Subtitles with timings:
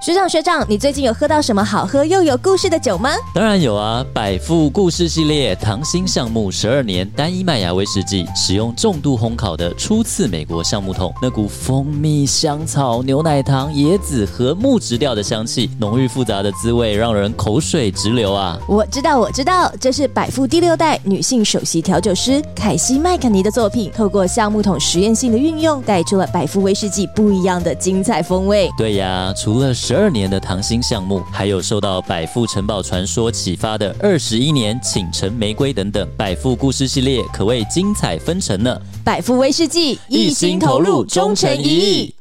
[0.00, 3.10] 学长学长，你最近有喝到什么好喝又有故事的酒吗？
[3.34, 18.58] 当然有啊，百富故事系列糖心橡木十二年单一麦芽威士忌，使用重度烘烤的初次美国橡木桶，那股蜂蜜、香草、牛奶糖、椰子和木质调的香气，浓郁复杂的滋味让人口水直流啊！
[18.66, 28.70] 我知道，我知道，这是百富第六代女性首席调酒师凯西麦肯尼的作品，透过橡木桶实验性的运用，带出了百富威士忌不一样的精彩风味。
[28.78, 38.80] 对呀，除了十二年的糖心项目，还有受到百富城堡传说启发的二十一年请城玫瑰等等，百富故事系列可谓精彩纷呈呢。
[39.02, 42.14] 百富威士忌，一心投入，忠诚一意。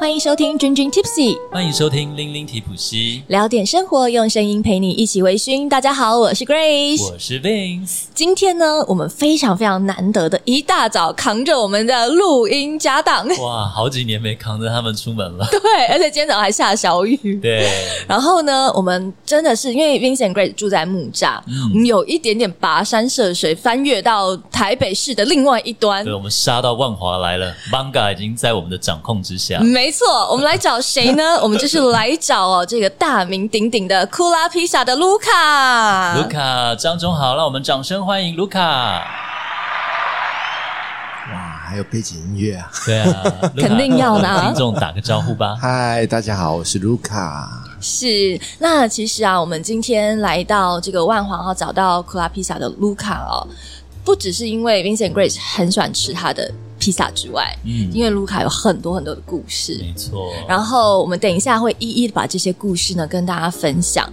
[0.00, 5.68] 欢迎收听《君君 Tipsy》，欢迎收听《拎拎提普西》，聊点生活，用声音陪你一起微醺。
[5.68, 8.04] 大家好，我是 Grace，我是 Vince。
[8.14, 15.46] 今天呢，我们非常非常难得的一大早扛着我们的录音家当，哇，好几年没扛着他们出门了。
[15.52, 17.38] 对，而且今天早上还下小雨。
[17.38, 17.68] 对。
[18.08, 26.02] 然后呢，我们真的是因为 Vince and Grace 住在木栅，嗯，我们有一点点跋山涉水，翻越到台北市的另外一端。
[26.02, 29.60] 对，我们杀到万华来了，Manga 已经在我们的掌控之下。
[29.60, 29.89] 没。
[29.90, 31.34] 没错，我们来找谁呢？
[31.42, 36.14] 我们就是来找哦，这个大名鼎鼎的酷拉披萨的卢卡。
[36.16, 38.60] 卢卡，张总好，让我们掌声欢迎卢卡。
[41.32, 42.70] 哇，还有背景音乐啊！
[42.86, 43.24] 对啊，
[43.58, 44.42] 肯定要的。
[44.42, 45.56] 听众打个招呼吧。
[45.60, 47.50] 嗨，大家好，我是卢卡。
[47.80, 53.42] 是，那其实啊，我们今天来到这个万华，哈，找到酷拉披萨的卢卡哦，
[54.04, 56.48] 不只是因为 Vince and Grace 很喜欢吃他的。
[56.80, 60.32] 披萨之外，嗯，因为卢卡有很多很多的故事，没错。
[60.48, 64.10] 然后我们等一下会一一的把这些故事呢跟大家分享。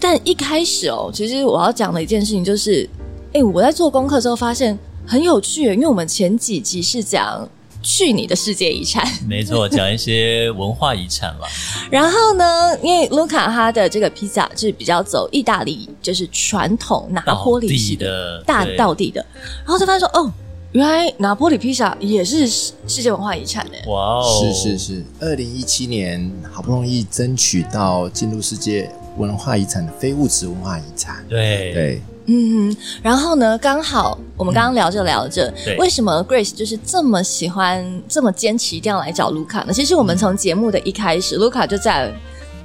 [0.00, 2.90] 但一开始哦，其实我要讲的一件事情就是，
[3.32, 7.48] 哎，我在做功课之后发现很有趣，因为我们前几集是讲
[7.80, 11.46] 去你的世界遗产，没错，讲一些文化遗产了。
[11.88, 19.24] 然后呢，因为卢卡他的这个披萨是比较走意大利，就是传统拿坡里式的大道地的，
[19.64, 20.32] 然后就发现说，哦。
[20.72, 23.72] 原来拿坡里披萨也是世界文化遗产呢！
[23.86, 31.24] 哇哦，是是是，二零一七年好不容易争取到进入世界文化遗产的非物质文化遗产。
[31.26, 39.72] 对对，嗯，然后呢，刚好我们刚刚聊着聊着，嗯、为什么 Grace 就是这么喜欢、这么坚持一定要来找卢卡呢？
[39.72, 42.12] 其实我们从节目的一开始，卢卡就在。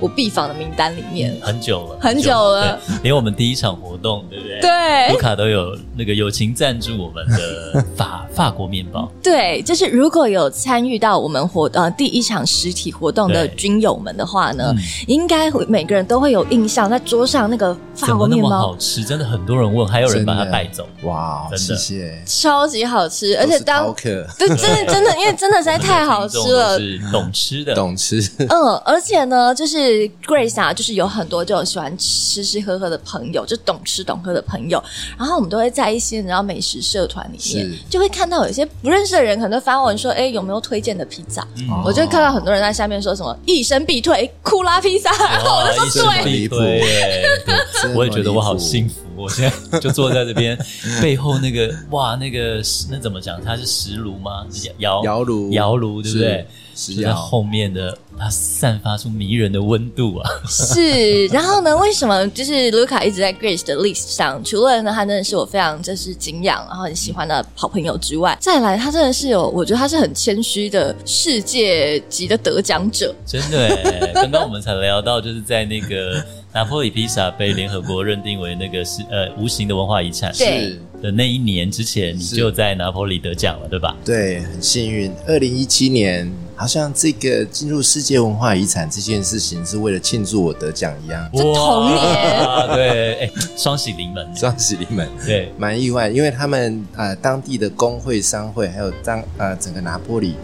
[0.04, 4.60] 我必访的名单里面很久了，很久了，连我们第一场活动，对不对？
[4.60, 9.10] 对，卢卡都有那个友情赞助我们的法 法国面包。
[9.24, 14.76] 对，就是如果有参与到我们活呃第一场实体活动的军友们的话呢，
[15.08, 20.86] 应该会每个人都会有印象，在桌上那个法国面包好吃，真的很多人问，还有人把它带走。
[21.04, 28.20] 哇，真的谢谢，超级好吃，而且当对，真的真的，因为真的实在太好吃了，是懂吃的，懂吃。
[28.50, 29.93] 嗯，而且呢，就是。
[30.26, 34.82] Grace 啊，就是有很多这种喜欢吃吃喝喝的朋友，就懂吃懂喝的朋友。
[35.18, 48.96] 然后我们都会在一些然后美食社团里面，就会看到有一些不认识的人，可能发文说：“哎，有没有推荐的披萨？”嗯、我就会看到很多人在下面说什么“一生必推库拉披萨”，然 后我就说：“对，对， 我也觉得我好幸福。
[49.16, 50.58] 我现在就坐在这边，
[51.00, 53.40] 背后那个哇，那个那怎么讲？
[53.44, 54.46] 它是石炉吗？
[54.80, 56.48] 窑窑炉，窑炉，对不对？
[56.76, 60.30] 是在后面的，它散发出迷人的温度啊！
[60.48, 61.76] 是，然后呢？
[61.78, 64.44] 为什么就是卢卡一直在 Grace 的 list 上？
[64.44, 73.14] 除了呢，他真的是我非常就是敬仰，然后很喜欢的好朋友之外，再来他真的是有，我觉得他是很谦虚的世界级的得奖者。
[73.26, 76.24] 真的耶，刚刚我们才聊到，就是在那个。
[76.56, 83.94] 拿破里披萨被联合国认定为那个是呃无形的文化遗产，是的那一年之前，你就在拿坡里得奖了，对吧？
[84.06, 85.12] 对，很幸运。
[85.28, 91.30] 二零一七年，好像这个进入世界文化遗产这件事情是为了庆祝我得奖一样。
[91.34, 100.36] 哇同年，对，哎，双喜临门，双喜临门，对，蛮意外，因为他们呃当地的工会、商会，还有当呃整个拿坡里。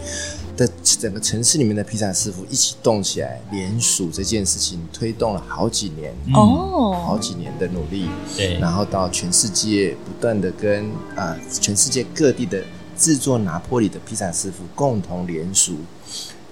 [0.60, 10.84] 的整个城市里面的披萨师傅一起动起来，联署这件事情推动了好几年哦，好几年的努力，对，然后到全世界不断的跟
[11.16, 12.62] 啊、呃、全世界各地的
[12.94, 15.76] 制作拿坡里的披萨师傅共同联署，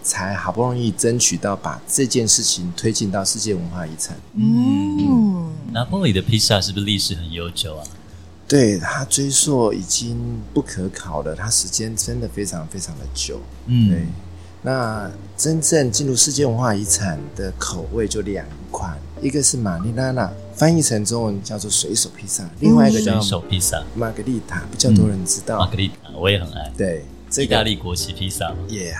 [0.02, 4.16] 才好不容易争取到把这件事情推进到世界文化遗产。
[4.32, 7.84] 嗯，嗯，拿坡里的披萨是不是历史很悠久啊？
[8.48, 13.38] 对，它追溯已经不可考了，它时间真的非常非常的久。
[13.66, 14.06] 嗯，对。
[14.62, 25.58] 那真正进入世界文化遗产的口味就两款，一个是玛丽娜娜，翻译成中文叫做水手披萨，另外一个叫水手披萨，玛格丽塔，比较多人知道。
[25.60, 26.72] 玛格丽塔我也很爱。
[26.76, 28.52] 对，这意大利国旗披萨。
[28.68, 28.96] Yeah，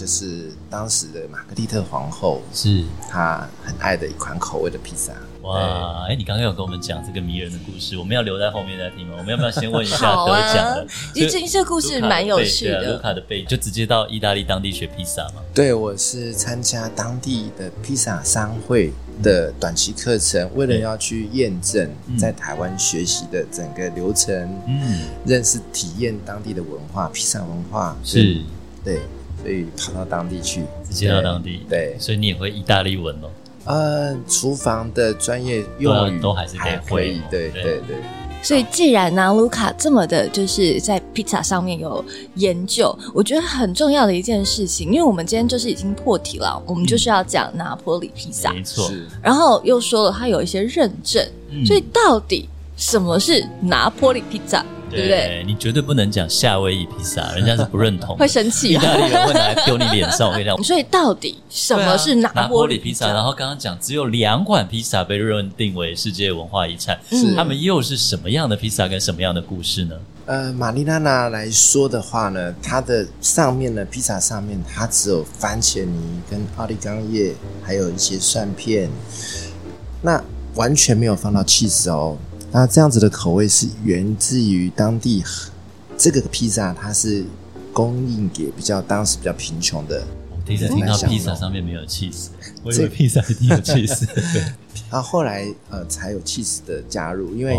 [0.00, 5.12] 就是当时的玛格丽特皇后是她很爱的一款口味的披萨。
[5.42, 9.16] 哇，哎，你刚刚有跟我们讲这个迷人的故事，我们要留在后面再听吗？
[9.18, 10.86] 我们要不要先问一下得奖的？
[11.12, 12.94] 其实这故事蛮有趣的。
[12.94, 15.42] 卢卡的背就直接到意大利当地学披萨嘛？
[15.52, 18.90] 对，我是参加当地的披萨商会
[19.22, 24.34] 的短期课程，为了要去验证在台湾学习的整个流程，
[24.66, 28.42] 嗯，认识体验当地的文化，披萨文化是，
[28.82, 29.00] 对，
[29.42, 33.28] 所以跑到当地去，直接到当地，对，所以你也会意大利文哦。
[33.64, 37.96] 呃，厨房的专业用语都还是得会，对对对。
[38.42, 42.02] 所以，既然呢，卢卡这么的，就是在披萨上面有
[42.36, 48.90] 研究，我觉得很重要的一件事情，因为我们今天就是已经破题了，我们就是要讲拿坡里披萨，没错。
[49.22, 51.22] 然后又说了，它有一些认证，
[51.66, 52.48] 所以到底
[52.78, 54.64] 什么是拿坡里披萨？
[54.90, 55.44] 对不对？
[55.46, 58.72] 你绝对不能讲夏威夷披萨， 人家是不认同，会生气。
[58.72, 60.62] 意大利人会拿来丢你脸上，我跟你讲。
[60.62, 63.06] 所以到底什么是拿玻璃披萨？
[63.08, 69.94] 然后刚刚讲只有两款披萨被认定为世界文化遗产，是他们又是什么样的披萨跟什么样的故事呢？
[70.26, 77.34] 呃，马里娜娜来说的话呢，它的上面呢，披萨上面它只有番茄泥跟奥利冈叶，
[77.64, 78.88] 还有一些蒜片，
[80.02, 80.22] 那
[80.54, 82.16] 完全没有放到起司哦。
[82.52, 85.22] 那这样子的口味是源自于当地，
[85.96, 87.24] 这个披萨它是
[87.72, 90.02] 供应给比较当时比较贫穷的。
[90.30, 92.30] 我第一次听到披萨上面没有起司，
[92.64, 94.04] 我以为披萨一定有起司。
[94.06, 94.42] 对，
[94.90, 97.56] 然后后来呃才有起司的加入，因为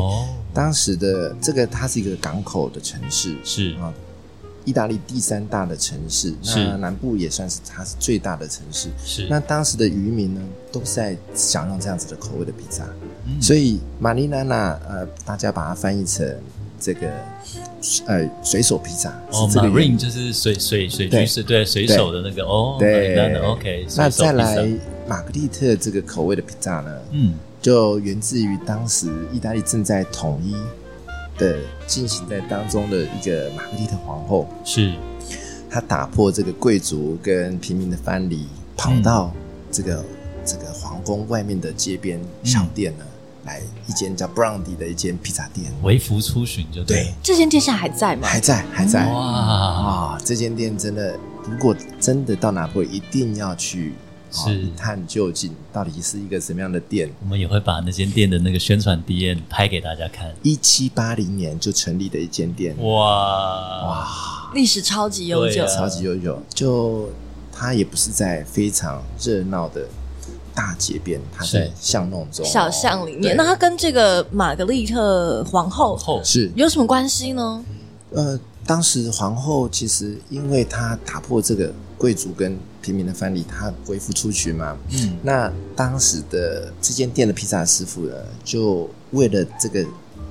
[0.53, 3.93] 当时的这个它是一个港口的城市，是啊。
[4.63, 8.89] 意大利第三大的城市，那南部也算是它是最大的城市。
[9.03, 10.41] 是那当时的渔民呢，
[10.71, 12.83] 都是在享用这样子的口味的披萨，
[13.25, 16.27] 嗯、所以马里娜娜呃，大家把它翻译成
[16.79, 17.09] 这个
[18.05, 19.09] 呃水手披萨。
[19.31, 23.87] 哦，Marine 就是水水水居士对水手的那个哦，对，OK。
[23.97, 24.67] 那再来
[25.07, 30.55] 玛格丽特这个口味的披萨呢，嗯，就源自于当时意大利正在统一。
[31.37, 34.93] 的进行在当中的一个玛格丽特皇后，是
[35.69, 39.31] 她打破这个贵族跟平民的藩篱，跑到
[39.71, 40.05] 这个、嗯、
[40.45, 47.03] 这个皇宫外面的街边小店呢，嗯、来一间叫 Brandi 的一间披萨店，微服出巡就对。
[47.03, 48.27] 对，这间店现在还在吗？
[48.27, 49.05] 还在，还在。
[49.07, 50.21] 哇啊！
[50.23, 51.15] 这间店真的，
[51.49, 53.93] 如果真的到拿坡里，一定要去。
[54.31, 57.11] 是一探究竟，到底是一个什么样的店？
[57.21, 60.33] 我们也会把那间店的那个宣传 DM 拍给大家看。
[60.41, 64.07] 一七八零年就成立的一间店，哇哇，
[64.53, 66.41] 历史超级悠久，超级悠久。
[66.53, 67.09] 就
[67.51, 69.85] 它也不是在非常热闹的
[70.55, 73.35] 大街边，它在巷弄中、小巷里面。
[73.35, 77.63] 那它跟这个玛格丽特皇后是有什么关系呢？
[78.11, 84.75] 呃，当时皇后其实因为她打破这个贵族跟平民的藩篱，他恢复出去嘛。
[84.89, 89.86] 嗯，那当时的这间店的披萨师傅呢，就为了这个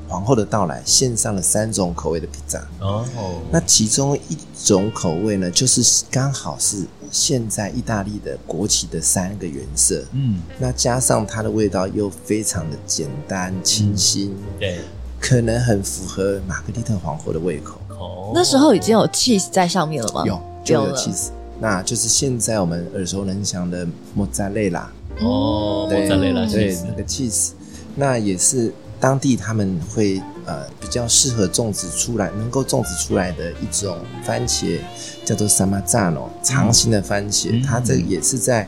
[0.08, 2.58] 皇后的到来，献上了三种口味的披萨。
[2.80, 3.06] 哦，
[3.52, 10.04] 那其中一种口味呢，就是刚好是现在意大利的国旗的三个原色。
[10.10, 14.80] 嗯，那加上它的味道又非常的简单清新，嗯、对，
[15.20, 17.80] 可能很符合玛格丽特皇后的胃口。
[17.90, 20.24] 哦，那时候已经有 cheese 在上面了吗？
[20.26, 21.28] 有，就有 cheese。
[21.60, 24.90] 那就是现在我们耳熟能详的莫扎雷拉。
[25.20, 27.50] 哦，莫扎雷拉对那个 cheese，
[27.94, 34.78] 那也是当地他们会呃比较适合种植出来，能够种植出来的一种番茄，
[35.24, 38.66] 叫做萨马扎诺长形的番茄，嗯、它这个也是在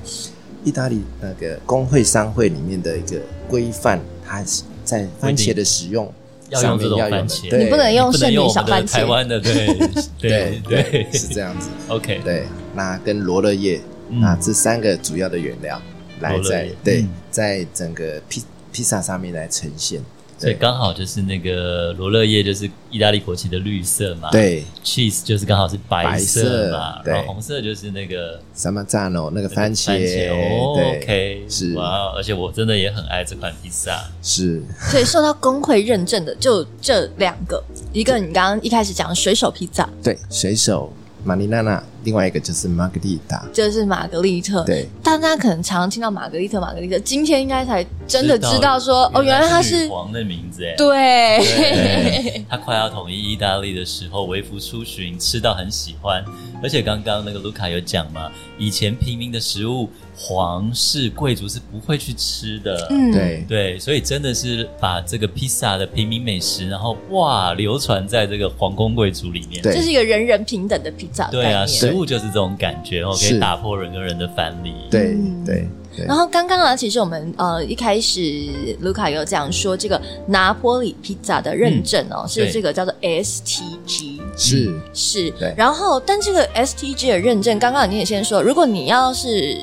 [0.64, 3.18] 意大利那个工会商会里面的一个
[3.48, 4.44] 规范，它
[4.84, 6.12] 在番茄的使用。
[6.50, 8.92] 要用这种番茄，你不能用圣女小番茄。
[8.92, 9.74] 台湾的，对
[10.18, 11.70] 对 对，是这样子。
[11.88, 15.80] OK，对，那跟罗勒叶，那这三个主要的原料
[16.20, 20.00] 来在对，在整个披披萨上面来呈现。
[20.38, 24.28] 所以刚好就是那个罗勒叶，就是意大利国旗的绿色嘛。
[24.32, 27.00] 对，cheese 就是刚好是白色嘛。
[27.04, 29.92] 对，然后红色就是那个萨玛扎诺那个番茄。
[30.32, 34.02] 哦，OK，是哇，而且我真的也很爱这款披萨。
[34.20, 34.60] 是，
[34.90, 37.62] 所以受到工会认证的就这两个，
[37.92, 40.92] 一个你刚刚一开始讲的水手披萨，对，水手。
[41.24, 44.64] 玛丽娜娜，另外一个就是玛格丽塔，就是玛格丽特。
[44.64, 56.24] 对，大家可能常常听到玛格丽特，玛格丽特，今天应该才真的知道说，哦，原来他是女皇的名字，哎，对，他快要统一意大利的时候，微服出巡，吃到很喜欢，
[56.62, 59.88] 而且刚刚那个卢卡有讲嘛，以前平民的食物。
[60.14, 63.44] 皇室贵族是不会去吃的，嗯，对。
[63.48, 74.74] 对，所以真的是把这个披萨的平民美食，然后哇，流传在这个皇宫贵族里面，这是一个人人平等的披萨，对啊，食食物就是这种感觉哦，可以打破人跟人的藩篱。
[74.90, 75.68] 对对。
[76.08, 78.48] 然后刚刚啊，其实我们呃一开始
[78.80, 85.30] 卢卡有讲说，这个拿坡里披萨的认证哦，嗯、是这个叫做 STG，是、嗯、是。
[85.32, 85.52] 对。
[85.54, 89.58] 然后，但这个 STG 的认证，刚刚你也先说，如果你要是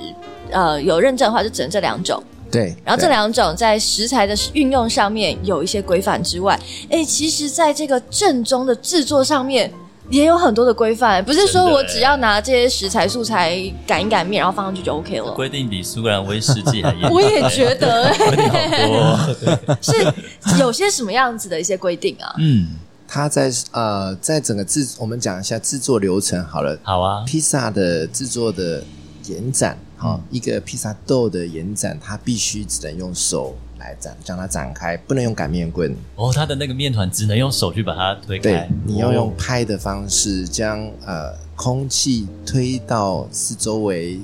[0.52, 2.24] 呃有认证的话，就只能这两种。
[2.52, 2.76] 对。
[2.86, 6.60] 然后这两种在食材的运用上面有一些规范之外，
[6.92, 9.72] 哎，其实在这个正宗的制作上面。
[10.10, 15.32] 也有很多的规范，不是说我只要拿这些食材素材擀一擀面，然后放上去就 OK 了。
[15.34, 17.10] 规定比苏格兰威士忌还严。
[17.14, 19.78] 我也觉得， 规定好多。
[19.82, 22.34] 是有些什么样子的一些规定啊？
[22.40, 22.70] 嗯，
[23.08, 26.78] 它在呃，在整个制，我们讲一下制作流程好了。
[26.84, 28.84] 好啊，披萨的制作的
[29.26, 33.56] 延展，哈、嗯，一个披萨豆的延展，它必须只能用手。
[33.80, 35.96] 来展，将它展开，不能用擀面棍。
[36.16, 38.52] 哦，它的那个面团只能用手去把它推开。
[38.52, 44.20] 对，你要用拍的方式，将呃空气推到四周围，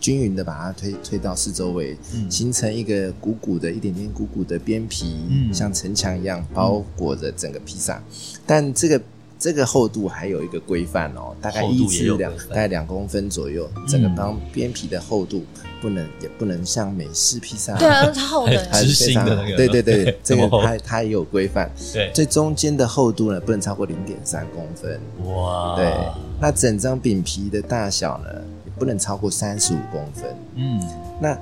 [0.00, 8.00] 均匀的把它推推到四周围，嗯，形成一个鼓鼓的、一点点鼓鼓的边皮，嗯，像城墙一样包裹着整个披萨。
[8.46, 9.02] 但这个
[9.38, 15.44] 这个厚度还有一个规范哦，大概一至两，大概两公分左右，整个当边皮的厚度。
[15.86, 25.00] 不能也不能像美式披萨，对啊，它厚的，还是非常的那个，对对对， 这个它它也有规范，对，最中间的厚度呢不能超过零点三公分，
[25.32, 25.94] 哇，对，
[26.40, 30.24] 那整张饼皮的大小呢也不能超过三十五公分，
[30.56, 30.82] 嗯，
[31.20, 31.38] 那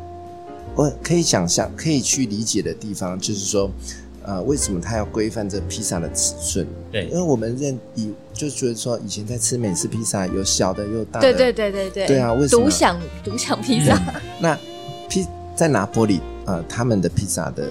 [0.74, 3.70] 我可以想象可以去理解的地方就是说。
[4.24, 6.66] 呃，为什么他要规范这披萨的尺寸？
[6.90, 11.32] 对，因为我们认以就觉得说，以前在吃美式披萨，有小的，有大的。
[11.32, 12.06] 对对对对对。
[12.06, 12.64] 对啊，为什么？
[12.64, 13.94] 独享独享披萨。
[13.94, 14.58] 嗯、那
[15.08, 17.68] 披在拿坡里，呃，他们的披萨的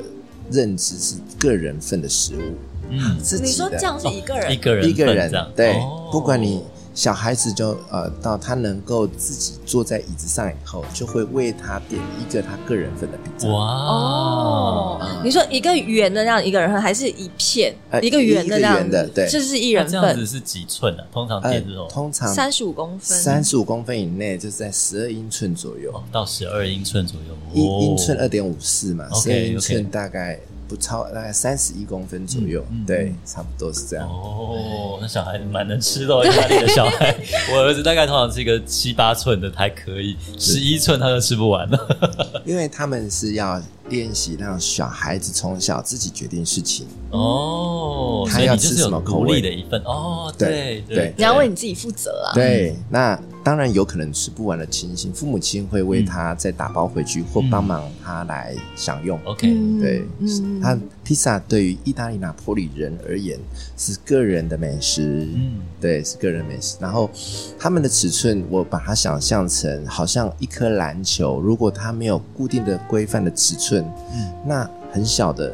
[0.52, 2.42] 认知是个人份的食物。
[2.90, 3.46] 嗯，自己。
[3.46, 6.64] 你说这样是一个人，哦、一个人，一个人，对，哦、不管你。
[6.94, 13.48] 小孩子就呃，到他能够自己坐在椅子上以后，就会为他点一个他个人份的披萨。
[13.48, 15.00] 哇哦！
[15.02, 19.08] 嗯、你说一个圆的那样一个人份，还是一片、呃、一个圆的这样的？
[19.08, 19.92] 对，这是一人份。
[19.92, 21.10] 这样子是几寸呢、啊？
[21.12, 27.36] 通常点这种、呃，通常三十五公分，三十五公分以内，就是在十二英寸左右，哦、到十二英寸左右。
[27.54, 30.40] 一英寸二点五四嘛，十二英寸.大概。
[30.74, 34.10] 不超大概三十一公分左右，嗯嗯、对，差不多是这样。
[34.10, 37.16] 哦，那小孩蛮能吃的，意大利的小孩。
[37.54, 41.98] 我儿子大概通常吃一个七八寸的还可以，十一寸他就吃不完了。
[42.44, 46.88] 因为他们是要练习让小孩子从小自己决定事情。
[47.12, 52.34] 哦，他要吃什么口味的一份哦，对对，对，你要为你自己负责啊。
[52.34, 53.20] 对，那。
[53.44, 59.20] 当然有可能吃不完的情形，父母亲会为他再打包回去，嗯、或帮忙他来享用。
[59.26, 59.48] OK，
[59.82, 63.38] 对，嗯、他披萨对于意大利拿坡里人而言
[63.76, 66.78] 是个人的美食，嗯，对，是个人美食。
[66.80, 67.12] 然后
[67.60, 73.84] 他们的尺寸，我把它想象成好像一颗篮球，如果它没有固定的规范的尺寸，
[74.14, 75.54] 嗯，那很小的。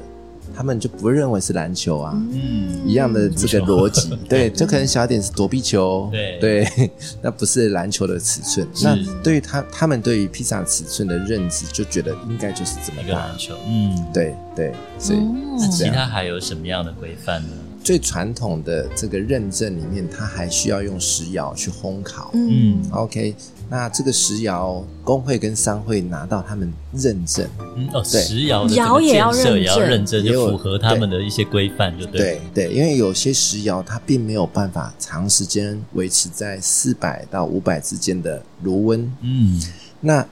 [0.56, 6.92] 他们就不认为是篮球啊，嗯，一样的这个逻辑，对，就可能小一点是躲避球，对，对，
[7.22, 8.68] 那不是篮球的尺寸。
[8.82, 13.28] 那对于他，他们对于披萨尺寸的认知，就觉得应该就是这么大。
[13.28, 15.20] 篮球，嗯，对对，所以
[15.58, 17.50] 那其他还有什么样的规范呢？
[17.82, 23.34] 最传统的这个认证里面，它还需要用石窑去烘烤，嗯，OK。
[23.70, 32.40] 那这个石窑工会跟商会拿到他们认证，嗯哦，石窑的窑也要认证，也要认证，就符合他们的一些规范，就对。
[32.54, 39.62] 对对，因为有些石窑它并没有办法长时间维持在四百到五百之间的炉温，嗯，
[40.02, 40.26] 那。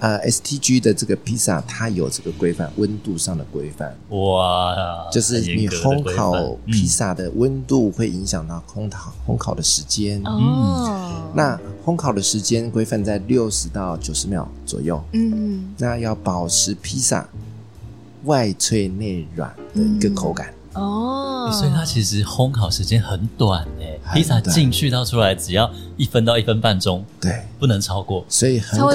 [0.00, 3.94] 呃，STG 的这个披萨，它有这个规范，温度上的规范。
[4.08, 4.74] 哇，
[5.12, 10.20] 就是你烘烤披萨的温度会影响到烘烤烘烤的时间。
[10.24, 15.02] 哦，那烘烤的时间规范在六十到九十秒左右。
[15.12, 17.28] 嗯，那要保持披萨
[18.24, 20.52] 外脆内软的一个口感。
[20.72, 28.88] 哦，所以它其实烘烤时间很短诶，披萨进去到出来只要一分到一分半钟，对，不能超过，所以很考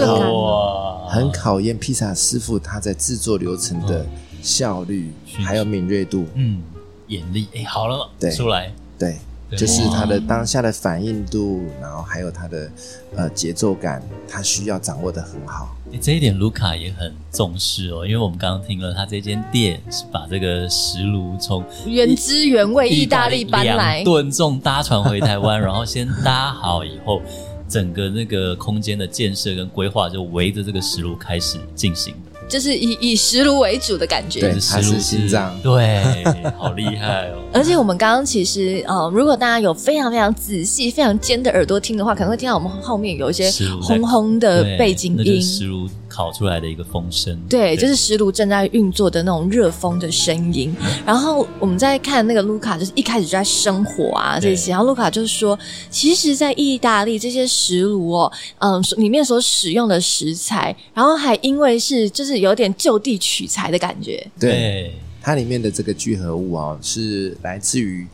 [1.08, 4.06] 很考验披萨师傅他在制作流程的
[4.42, 5.12] 效率
[5.44, 6.62] 还有敏锐度，嗯，
[7.08, 9.18] 眼力诶，好了，对，出来，对。
[9.56, 12.70] 就是他的当下的反应度，然后还有他的
[13.16, 15.78] 呃节奏感，他需要掌握的很好。
[15.92, 27.22] 欸，这一点卢卡也很重视哦，因为我们刚刚听了他这间店是把这个石炉从原汁原味意大利搬来，两吨重搭船回台湾，然后先搭好以后，
[27.68, 32.14] 整个那个空间的建设跟规划就围着这个石炉开始进行。
[32.48, 36.24] 就是以以石炉为主的感觉，对，它是心脏，对，
[36.56, 37.42] 好厉害哦！
[37.52, 43.50] 而且我们刚刚其实，呃，如果大家有非常非常仔细、非常尖的耳朵听的话，可能会听到我们后面有一些
[43.82, 50.74] 轰轰的背景音，石炉烤出来的一个风声，对，就是石炉正在运作的那种热风的声音。
[51.06, 62.36] 然后我们在看那个卢卡，就是一开始就在生火啊这些，然后卢卡就是说，其实，在意大利这些石炉哦，嗯，里面所使用的食材，然后还因为是就是。
[62.46, 68.06] 有点就地取材的感觉，对，它里面的这个聚合物啊，是来自于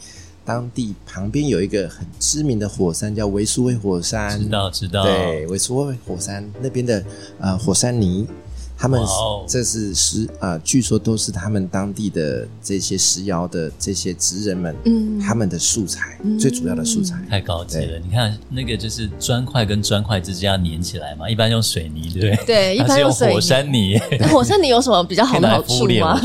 [0.44, 7.04] 当地旁边有一个很知名的火山，叫维苏威火山，知道知道，对，维苏威火山那边的
[7.40, 8.28] 呃火山泥。
[8.82, 9.00] 他们
[9.48, 18.00] 这是石啊、呃，据说都是他们当地的这些石窑的这些职人们，嗯，他们的素材、嗯、最主要的素材太高级了。
[18.00, 22.46] 你看那个就是砖块跟砖块之间要粘起来嘛，一般用水泥，对不对？
[22.48, 24.00] 对，一般用火山泥。
[24.34, 26.20] 火山泥有什么比较好的好处吗？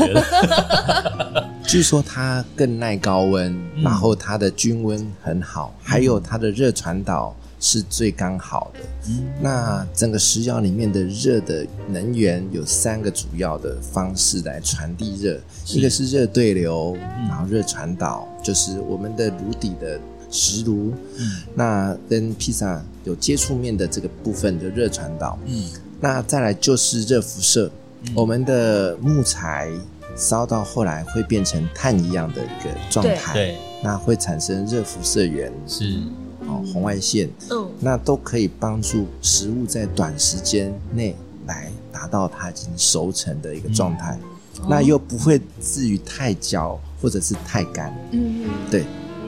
[1.67, 7.35] 据说它更耐高温，然后它的均温很好，嗯、还有它的热传导。
[7.59, 8.79] 是最刚好的。
[9.09, 16.95] 嗯，那整个石窑里面的热的能源有三个主要的方式来传递热，一个是热对流，
[17.27, 19.99] 然后热传导，就是我们的炉底的
[20.29, 20.93] 石炉。
[21.17, 25.39] 嗯，那跟披萨有接触面的这个部分的热传导。
[25.45, 25.65] 嗯，
[25.99, 27.71] 那再来就是热辐射，
[28.13, 29.71] 我们的木材
[30.15, 35.51] 烧到后来会变成碳一样的一个状态，对，那会产生热辐射源。
[35.65, 35.99] 是。
[36.47, 44.17] 哦，红外线，嗯，那都可以帮助食物在短时间内来达到它已经熟成的一个状态，
[44.59, 48.85] 嗯，那又不会至于太焦或者是太干，嗯，对，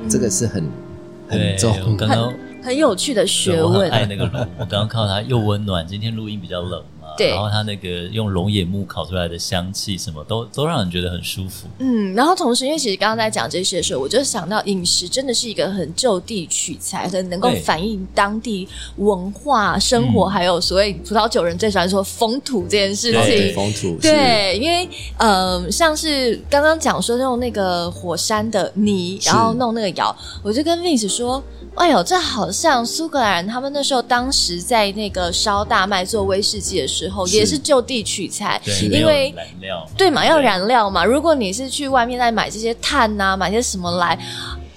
[0.09, 0.63] 这个是很
[1.27, 3.89] 很重，刚刚很，很有趣的学问。
[3.91, 6.83] 爱那个炉，我刚刚看到它又温暖，今天录音比较冷。
[7.19, 11.67] 对，然后它那个用龙眼木烤出来的香气，什么都都让人觉得很舒服。
[11.77, 23.21] 嗯，然后同时，因为其实刚刚在讲这些的时候，我就想到饮食真的是一个很就地取材，很能够反映当地文化生活，还有所谓葡萄酒人最喜欢说风土这件事情。
[23.21, 23.97] 对，风土。
[24.01, 31.43] 对，因为嗯、呃，像是刚刚讲说用那个火山的泥，然后弄那个窑，我就跟 Vince 说。
[31.75, 41.03] 哎呦，这好像苏格兰人他们那时候当时在那个烧大麦做威士忌的时候，是也是就地取材，因为燃料对嘛，要燃料嘛。
[41.03, 44.17] 如果你是去外面再买这些碳呐、啊，买些什么来，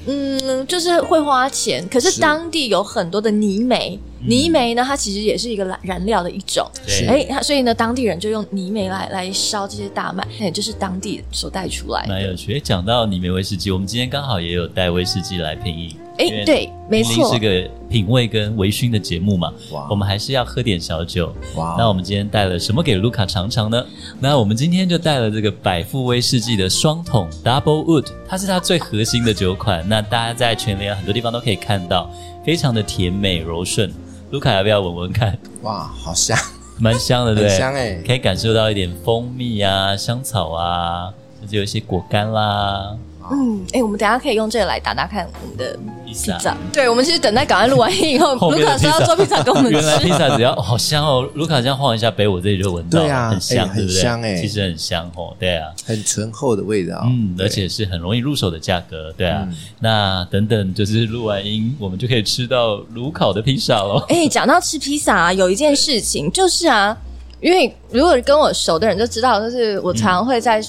[0.06, 1.86] 嗯，就是会花钱。
[1.88, 6.68] 可是当地有很多的泥煤，泥煤呢，它其实也是一个燃燃料的一种。
[7.08, 12.08] 哎，它所以呢，当地人就用泥煤来来烧这些大麦，也就是当地所带出来的。
[12.08, 12.58] 蛮有趣。
[12.60, 15.96] 讲到泥煤威士忌，我们今天刚好也有带威士忌来品饮。
[16.22, 19.52] 哎，对，没错，是个品味跟微醺的节目嘛。
[19.72, 21.34] 哇，我们还是要喝点小酒。
[21.56, 23.84] 哇，那我们今天带了什么给卢卡尝尝呢？
[24.20, 29.84] 那我们今天就带了这个百富威士忌的双桶 Double Wood，它是它最核心的酒款。
[29.88, 32.08] 那大家在全联很多地方都可以看到，
[32.44, 33.92] 非常的甜美柔顺。
[34.30, 35.36] 卢卡要不要闻闻看？
[35.62, 36.38] 哇，好香，
[36.78, 42.96] 蛮香的， 对，很香哎，可以感受到一点蜂蜜啊、香草啊，甚至有一些果干啦。
[43.30, 46.56] 嗯，哎，我们等一下可以用这个来打打看我们的披萨。
[46.72, 49.72] 对，我们其实等待赶快录完音以后，卢卡说要做披萨给我们 吃。
[49.72, 53.94] 原来披萨只要好香哦，卢卡这样晃一下杯，我这里就闻到，对啊，很香，对不对？
[53.94, 59.46] 很香哎，其实很香哦，对啊，很醇厚的味道，嗯，而且是很容易入手的价格，对啊。
[59.80, 64.04] 那等等，就是录完音，我们就可以吃到卢烤的披萨喽。
[64.08, 66.96] 哎，讲到吃披萨啊，有一件事情就是啊，
[67.40, 70.62] 因为如果跟我熟的人就知道，就是我常常会在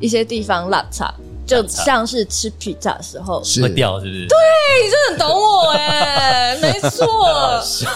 [0.00, 1.12] 一些地方拉茶。
[1.48, 4.26] 就像是吃披萨的时候会掉，是不是？
[4.26, 4.36] 对，
[4.84, 7.06] 你真的很懂我哎， 没错，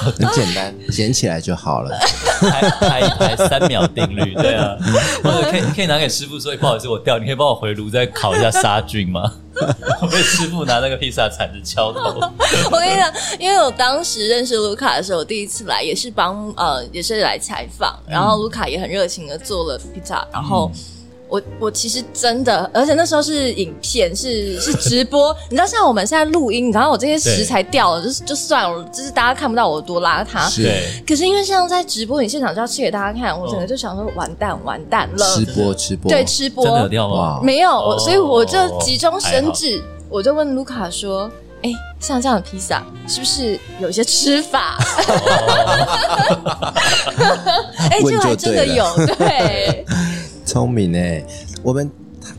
[0.01, 1.95] 很简单，捡起来就好了，
[2.41, 4.75] 拍拍一拍三秒定律，对啊。
[5.23, 9.31] 或者可以，你可以拿给师傅说，不好意思，我掉，你可以帮我回炉再烤一下杀菌吗？
[10.01, 12.19] 我被师傅拿那个披萨铲子敲头。
[12.71, 20.73] 我跟你讲，因为我当时认识卢卡的时候，我第一次来也是帮呃，也是来采访，然后卢卡也很热情的做了披萨，然后。
[21.33, 25.35] 我我其实真的，而且那时候是影片，是是直播。
[25.49, 30.47] 你知道，像我们现在录音，然后我这些食材掉了，就是就算了，就是大家看不到我多邋遢。
[30.51, 30.71] 是。
[31.09, 35.25] 可是因为像在直播，你现场就要吃给大家看，我整个就想说，完蛋完蛋了。
[35.35, 36.11] 吃播吃播。
[36.11, 36.66] 对，吃播。
[36.66, 37.40] 真的有掉吗？
[37.42, 41.31] 没有，我所以我就急中生智，我就问卢卡说
[41.64, 44.77] ：“哎，像这样的披萨，是不是有一些吃法？”
[47.90, 48.85] 哎，这还真的有，
[49.16, 49.83] 对。
[50.53, 51.25] 聪明哎，
[51.62, 51.91] 我们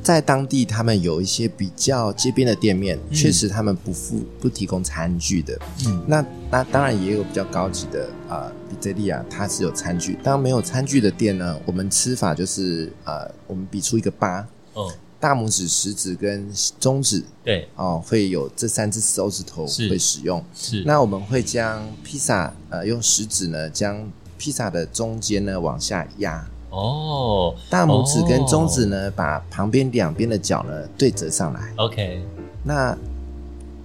[0.03, 5.59] 在当地，他们有一些比较街边的店面，嗯、确实他们不付不提供餐具的。
[5.87, 10.15] 嗯，那那当然也有比较高级的啊、呃，比特利亚它是有餐具。
[10.23, 16.47] 当没有餐具的店呢，我们吃法就是呃，我们比出一个八，哦，大拇指、食指跟
[16.79, 20.45] 中指，对，哦，会有这三只手指头会使用。
[20.53, 26.47] 是，是那我们会将披萨呃用食指呢，将披萨的中间呢往下压。
[26.73, 31.71] 哦，大拇指跟中指呢，哦、把旁边两边的角呢对折上来。
[31.75, 32.19] OK，
[32.63, 32.97] 那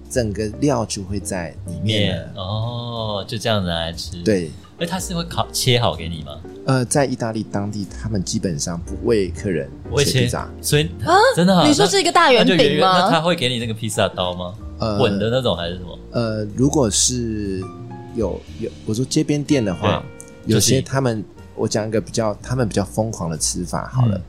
[0.09, 2.31] 整个料就会在里面了。
[2.35, 4.23] 哦，就这样子来吃。
[4.23, 4.49] 对，
[4.79, 6.39] 哎，他是会烤切好给你吗？
[6.65, 13.01] 呃，在意大利当地，他们基本上不为客人切披萨，所以啊，真的，你说是一个大圆饼吗？
[13.01, 14.55] 那他会给你那个披萨刀吗？
[14.79, 15.99] 呃，滚的那种还是什么？
[16.11, 17.63] 呃，如果是
[18.15, 20.03] 有有，我说街边店的话，
[20.47, 21.23] 有些他们。
[21.59, 24.21] 我讲一个比较他们比较疯狂的吃法好了，嗯、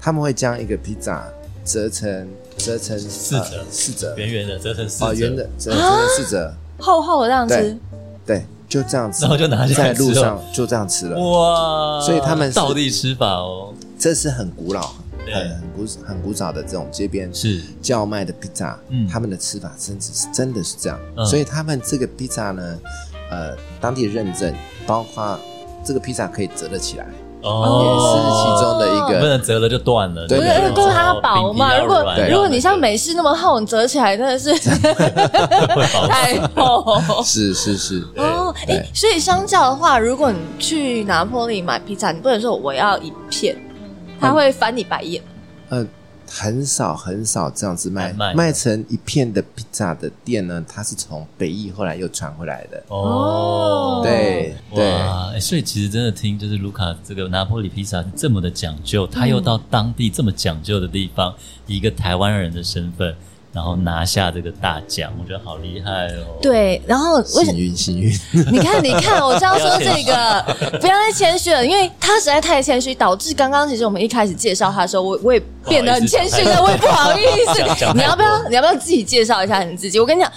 [0.00, 1.22] 他们会将一个披萨
[1.62, 5.82] 折成折成四折，呃、四折圆圆的折成四折，圆的折成
[6.16, 7.78] 四折，厚厚的这样吃，
[8.24, 12.00] 对，就这样子，然后就拿在路上就这样吃了，哇！
[12.00, 14.94] 所以他们道地吃法哦，这是很古老、
[15.26, 22.78] 很很古很古早的这种街边是叫卖的披萨，嗯，他们的吃法甚至是真的是这样，嗯、所以他们这个披萨呢，
[23.30, 24.54] 呃，当地的认证
[24.86, 25.38] 包括。
[25.88, 27.06] 这个披萨可以折得起来，
[27.40, 31.78] 哦，也是其中的一个，不能折了就断了，对，不是，都是它薄嘛。
[31.78, 34.52] 如果如果你像美式那么厚，你折起来真的是
[36.10, 37.00] 太厚。
[37.24, 43.56] 是是是，哦，哎，所以相较的话，如果你去拿破里买披萨，你不能说我要一片，
[44.20, 45.22] 他会翻你白眼。
[45.70, 45.88] 嗯。
[46.28, 54.00] 很少很少这样子卖卖，卖成一片的披萨的店呢，它是从北翼后来又传回来的哦。
[54.04, 61.34] 对对，欸，所以其实真的听就是卢卡这个拿破里披萨是这么的讲究，他又到当地这么讲究的地方，
[61.66, 63.16] 以一个台湾人的身份。
[63.52, 66.38] 然后拿下这个大奖，我觉得好厉害哦！
[66.40, 68.12] 对，然后幸运幸运，
[68.52, 70.44] 你看你看，我就要说这个，
[70.78, 77.22] 不要再谦虚了，因为他实在太谦虚，导致刚刚其实我们一开始介绍他的时候，我我也变得很谦虚了，我也不好意
[77.54, 77.92] 思。
[77.94, 79.98] 你要不要你要不要自己介绍一下你自己？
[79.98, 80.30] 我跟你讲，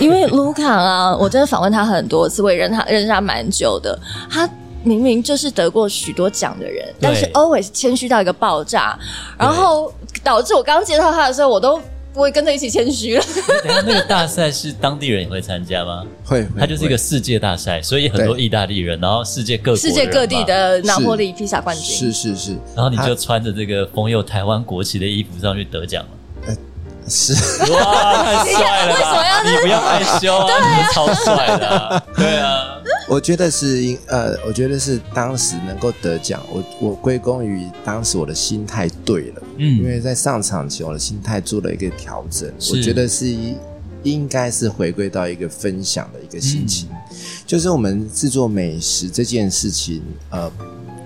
[0.00, 3.98] 因为卢卡啊，我真的访问他很多次，我也认他认识他蛮久的，
[4.28, 4.48] 他
[4.82, 8.98] 明明就是得过许多奖的人，但是 always 谦虚到一个爆炸，
[9.38, 9.92] 然后
[10.24, 11.80] 导致我刚刚介绍他的时候，我都。
[12.16, 13.22] 不会跟着一起谦虚了。
[13.62, 16.02] 等下，那个大赛是当地人也会参加吗？
[16.24, 22.52] 会，它就是一个世界大赛，所以很多意大利人，然后世界各世界各地的拿破里披萨冠军，是是是。
[22.74, 26.08] 然后你就穿着这个风佑台湾国旗的衣服上去得奖了。
[27.06, 27.32] 呃，是。
[27.72, 28.94] 哇，太帅了！
[28.94, 30.76] 为什么要你不要害羞啊？
[30.76, 32.72] 你超帅的，对啊。
[33.08, 43.56] 我觉得是因呃，我觉得是当时能够得奖，我我归功于当时我的心态对了，嗯，因为在上场前我的心态做了一个调整，我觉得是一
[44.02, 47.16] 应该是回归到一个分享的一个心情，嗯、
[47.46, 50.50] 就是我们制作美食这件事情，呃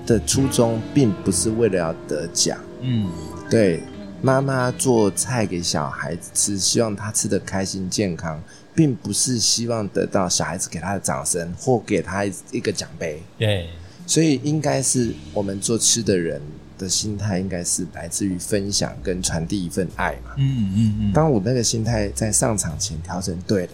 [0.07, 3.07] 的初衷并不是为了要得奖，嗯，
[3.51, 3.83] 对，
[4.23, 8.43] 妈妈做菜给小孩子吃，希望他吃的开心健康。
[8.73, 13.69] 并不是希望得到小孩子给他的掌声或给他一个奖杯，对，
[14.07, 16.41] 所以应该是我们做吃的人
[16.79, 20.31] 的心态，应该是来自于分享跟传递一份爱嘛。
[20.39, 21.13] 嗯嗯嗯。
[21.13, 23.73] 当我那个心态在上场前调整对了，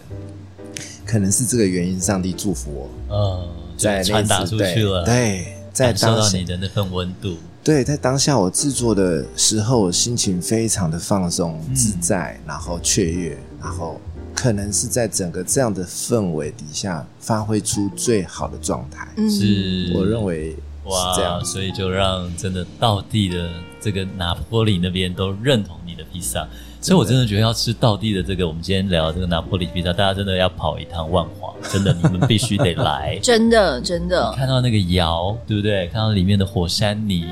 [1.05, 2.89] 可能是这个原因，上帝祝福我。
[3.09, 5.05] 嗯，在传达出去了。
[5.05, 7.37] 对，在当下你的那份温度。
[7.63, 13.99] 对，在当下我制作的时候，我心情非常的放松、嗯、自在，然后雀跃，然后。
[14.39, 23.49] 可能是在整个这样的氛围底下发挥出最好的状态，是我认为哇，这样，所以就让真的到地的
[23.81, 26.47] 这个拿坡里那边都认同你的披萨。
[26.87, 33.19] 所以，我真的觉得要吃道地的这个，我们今天聊这个拿破里披萨，大家真的要跑一趟万华，真的，你们必须得来。
[33.21, 35.87] 真的，真的，看到那个窑，对不对？
[35.87, 37.25] 看到里面的火山泥，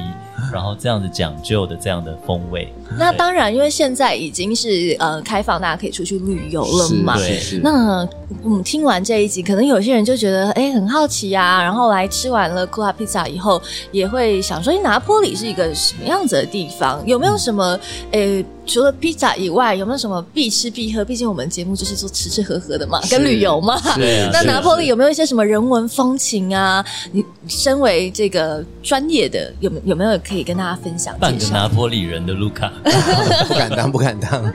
[0.52, 2.72] 然后这样子讲究的这样的风味。
[2.98, 7.18] 那当然，因为现在已经是呃开放，大家可以出去旅游了嘛。
[7.18, 7.60] 是，是，是。
[7.64, 8.08] 那
[8.44, 17.02] 嗯，听完这一集，可能有些人就觉得哎很好奇啊，然后来吃完了库拉披萨以后，也会想说，拿坡里是一个什么样子的地方？
[17.06, 17.80] 有没有什么
[18.12, 18.44] 呃？
[18.68, 21.06] 除了披萨以外，有没有什么必吃必喝？
[21.06, 23.80] 毕竟我们节目就是做吃吃喝喝的嘛，跟旅游嘛。
[24.34, 26.84] 那拿坡里有没有一些什么人文风情啊？
[27.12, 31.18] 你身为这个专业的，有有没有可以跟大家分享？
[31.20, 32.72] 半个拿坡里人的卢卡，
[33.48, 34.54] 不敢当，不敢当。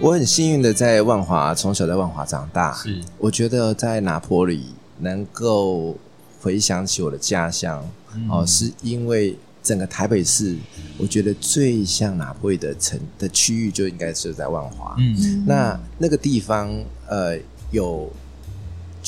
[0.00, 2.74] 我很幸运的在万华，从小在万华长大。
[2.74, 4.66] 是，我觉得在拿坡里
[4.98, 5.96] 能够
[6.40, 7.84] 回想起我的家乡，
[8.14, 9.38] 嗯、哦，是因为。
[9.60, 10.56] 整个台北市，
[10.96, 14.96] 我觉得最像拿坡里的城的区域就应该是在万华。
[14.98, 16.72] 嗯，那那个地方，
[17.06, 17.36] 呃，
[17.70, 18.10] 有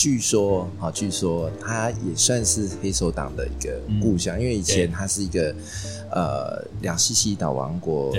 [0.00, 5.54] 据说啊，据说他也算是黑手党的一个故乡，嗯、因为以前他是一个
[6.10, 8.10] 呃两西西岛王国，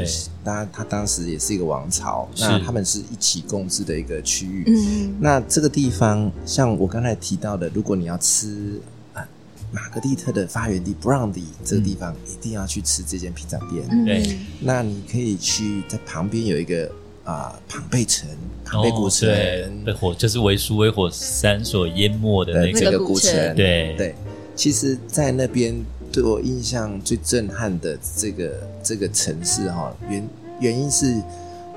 [0.44, 4.64] 当然他当时也是一个王朝，那他们是一起共治的一个区域。
[4.68, 8.80] 嗯，那这个地方，像我刚才提到的，如果你要吃
[9.16, 9.28] 啊
[9.72, 14.06] 玛格丽特的发源地布朗迪这个地方，嗯、一定要去吃这间披萨店。
[14.06, 16.92] 对、嗯，那你可以去在旁边有一个。
[17.24, 18.28] 啊，庞贝城、
[18.66, 23.32] 庞贝古城，哦、被火就是为苏威火山所淹没的那个，那个古城。
[23.56, 23.96] 对。
[23.96, 24.16] 对，
[24.56, 25.76] 其实，在那边
[26.12, 30.28] 对我印象最震撼的这个这个城市哈，原
[30.60, 31.22] 原因是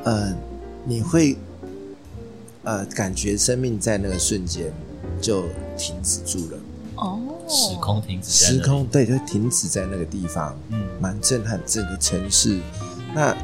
[0.03, 0.35] 呃，
[0.87, 1.37] 你会
[2.63, 4.73] 呃感觉生命在那个瞬间
[5.21, 5.43] 就
[5.77, 6.59] 停止住了
[6.97, 12.59] 哦，时空停止，时空对，就停止在那个地方，嗯，蛮震撼整个城市。
[13.15, 13.37] 那。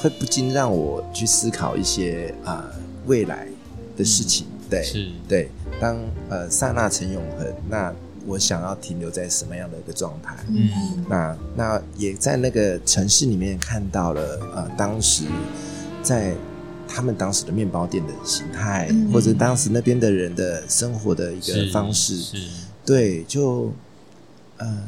[0.00, 3.48] 会不禁让我去思考一些啊、呃、未来
[3.96, 5.48] 的事情，嗯、对，是对。
[5.80, 7.92] 当呃刹那成永恒，那
[8.26, 10.36] 我想要停留在什么样的一个状态？
[10.48, 15.24] 嗯，那那也在那个城市里面看到了呃当时
[16.02, 16.34] 在
[16.88, 22.48] 他们当时的面包店的形态，嗯、或者当时那边的人的生活的一个方式，是，是
[22.84, 23.72] 对，就
[24.56, 24.82] 呃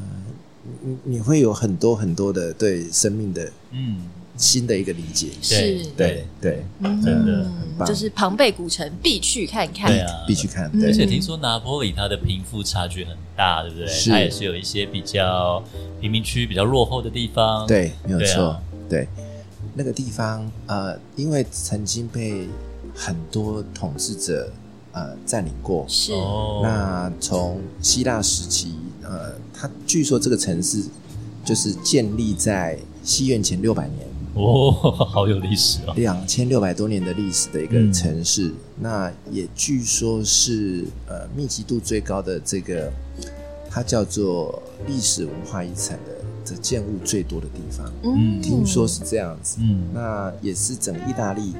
[0.82, 4.02] 你你会有很多很多的对生命的嗯。
[4.38, 10.70] 新的一个理解是，对对，真的很棒，就是庞贝古城必去看看，对啊，必去看。
[10.84, 13.86] 而且听说拿坡里它的贫富差距很大，对不对？
[14.08, 15.60] 它也是有一些比较
[16.00, 18.56] 贫民区比较落后的地方，对，没有错，
[18.88, 19.08] 对。
[19.74, 22.46] 那个地方呃，因为曾经被
[22.94, 24.52] 很多统治者
[24.92, 26.12] 呃占领过，是。
[26.62, 30.84] 那从希腊时期呃，它据说这个城市
[31.44, 34.06] 就是建立在西元前六百年。
[34.34, 34.70] 哦，
[35.08, 35.92] 好有历史哦！
[35.96, 42.92] 两千六百多年的历史的一个城市，嗯、那也据说是呃密集度最高的这个，
[43.70, 47.92] 它叫做历史文化遗产的这建物最多的地方。
[48.04, 49.58] 嗯，听说是这样子。
[49.60, 51.54] 嗯，那也是整个意大利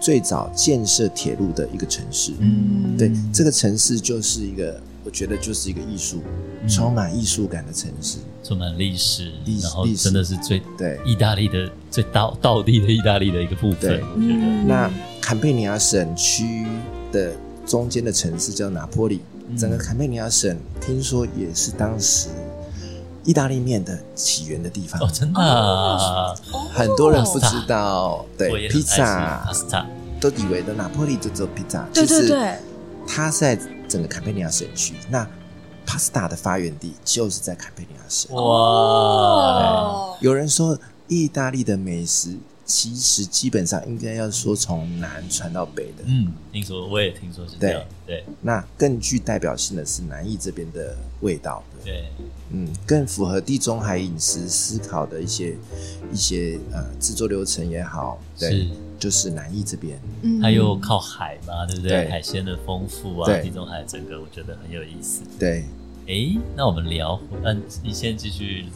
[0.00, 2.32] 最早建设铁路的一个城市。
[2.38, 4.80] 嗯，对，这个城市就是一个。
[5.02, 6.22] 我觉得就是一个艺术，
[6.68, 9.32] 充满艺术感的城市，充满历史，
[9.62, 13.80] 然后真的是最对意大利的最道道地的意大利的一个部分。
[13.80, 16.66] 对，我觉得那坎贝尼亚省区
[17.10, 17.32] 的
[17.66, 19.22] 中间的城市叫拿坡里，
[19.56, 22.28] 整个坎贝尼亚省听说也是当时
[23.24, 25.00] 意大利面的起源的地方。
[25.00, 26.34] 哦，真的啊，
[26.74, 29.50] 很多人不知道，对，披萨
[30.20, 32.54] 都以为的拿坡里就做披萨，对对对，
[33.06, 33.58] 它在。
[33.90, 35.28] 整个坎佩尼亚省区，那
[35.84, 38.32] pasta 的发源地就是在坎佩尼亚省。
[38.36, 40.16] 哇！
[40.20, 46.04] 有人说，意大利的美食其实基本上应该要说从南传到北的。
[46.06, 47.82] 嗯，听说我也听说是这样。
[48.06, 51.64] 对，对那更具代表性的是南意这边的味道。
[51.84, 52.04] 对，
[52.50, 55.56] 嗯，更符合地中海饮食思考的一些
[56.12, 58.20] 一些呃制作流程也好。
[58.38, 58.68] 对。
[59.00, 61.90] 是就是南艺这边，嗯，它又靠海嘛，对不对？
[61.90, 65.22] 对海鲜的丰富啊，地中海整个我觉得很有意思。
[65.38, 65.64] 对，
[66.06, 68.66] 哎，那我们聊，嗯，你先继续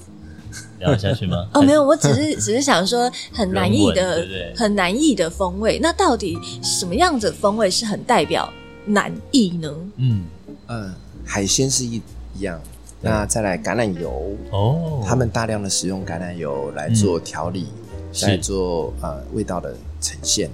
[0.79, 1.47] 聊下去吗？
[1.53, 5.79] 哦，没有，我只是 只是想说，很南义的，对对很南义的风味。
[5.83, 8.51] 那到底什么样子的风味是很代表
[8.87, 9.71] 南义呢？
[9.97, 10.25] 嗯
[10.67, 12.01] 呃，海鲜是一
[12.37, 12.59] 一样，
[13.03, 17.63] 那再来橄榄油哦，他们大量的使用橄榄油来做调理。
[17.63, 17.81] 嗯
[18.15, 20.51] 在做呃味道的呈现，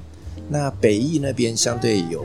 [0.48, 2.24] 那北翼那边相对有，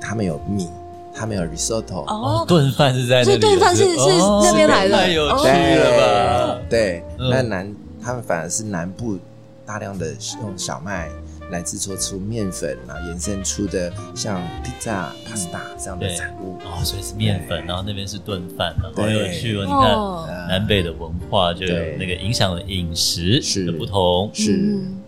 [0.00, 0.68] 他们有米，
[1.12, 4.08] 他们有 risotto 哦，炖饭是在那里，炖饭是是
[4.44, 6.60] 那边来的，太有趣了吧？
[6.70, 9.18] 对，那南他们反而是南部
[9.66, 11.10] 大量的用小麦。
[11.50, 16.56] 来制作出面粉，然后延伸出的像披萨、pasta 这样的产物。
[16.58, 19.64] 哦，所以是面粉，然后那边是炖饭，好有趣哦！
[19.66, 24.30] 你看南北的文化就有那个影响了饮食的不同。
[24.32, 24.99] 是，我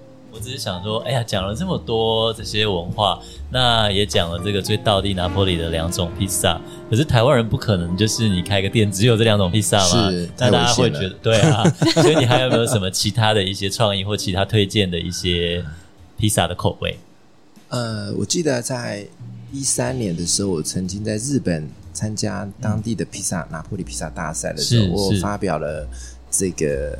[0.43, 3.19] 只是想说，哎呀，讲了这么多这些文化，
[3.51, 6.61] 那也讲了这个最道地拿坡里的两种披萨。
[6.91, 10.11] 可是台湾人不可能就是你开个店只有这两种披萨嘛？
[10.11, 11.63] 是，那大家会觉得对啊。
[12.03, 15.65] 所以你还有没有什么其他的一些创意或其他推荐的一些？
[16.19, 16.97] 披萨的口味，
[17.69, 19.05] 呃，我记得在
[19.51, 25.89] 一三年的时候，我曾经在日本参加当地的披萨、嗯、拿坡里披萨大赛的时候，我发表了
[26.31, 26.97] 这个。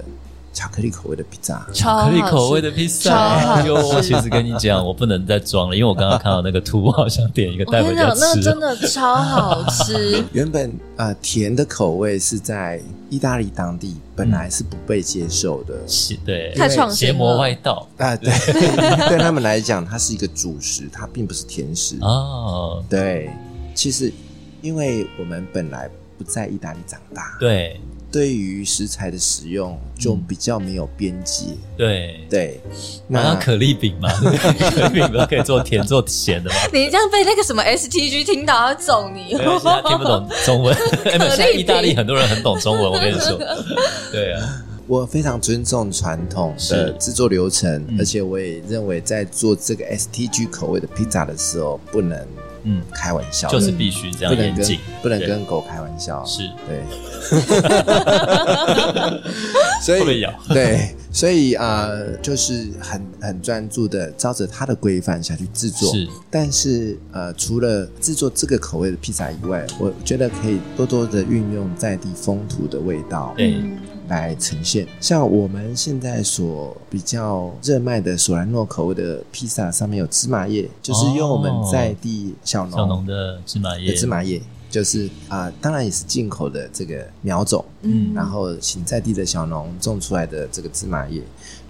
[0.53, 3.15] 巧克力口味的披萨，巧克力口味的披萨。
[3.15, 8.21] 哎呦，我其实跟你讲，我不能再装了，因为我刚刚看到那个图，我好想点一个带回家吃。
[8.21, 10.23] 那真的超好吃。
[10.33, 18.31] 原本啊、呃，甜的口味是在意大利当地本来是不被接受的，是对，太创邪魔外道啊， 对，
[19.09, 22.85] 对他们来讲，它是一个主食，它并不是甜食哦。
[22.91, 23.31] 对，
[23.75, 24.13] 其实
[24.61, 25.89] 因为我们本来
[26.19, 27.81] 不在意大利长大，对。
[28.13, 32.61] 对于食材的使用就比较没有边界，嗯、对对，
[33.09, 36.57] 那可丽饼嘛， 可丽饼不是可以做甜做咸的吗？
[36.71, 39.31] 你这样被那个什么 STG 听到，要揍你。
[39.31, 40.77] 听不懂中文。
[41.07, 43.39] 哎，现在意大利很多人很懂中文，我跟你说。
[44.13, 52.19] 对啊，我非常尊重传统的制作流程，而且我也认为在做这个 STG 口味的披萨的时候不能。
[52.65, 56.25] 嗯，开玩笑，就是必须这样严谨，不能跟狗开玩笑。
[56.25, 56.49] 是。
[56.67, 56.83] 对，
[59.83, 65.93] 所以对，所以啊、呃，就是很很专注的照着它的规范下去制作。
[65.93, 73.35] 是，但是呃，除了制作这个口味的披萨以外，我觉得可以多多的运用在地风土的味道。
[73.37, 73.61] 对。
[74.09, 91.23] 来呈现，像我们现在所比较热卖的索兰诺口味的披萨，上面有芝麻叶，就是用我们在地小农小农的芝麻叶，芝麻叶就是啊、呃，当然也是进口的这个苗种，嗯，然后请在地的小农种出来的这个芝麻叶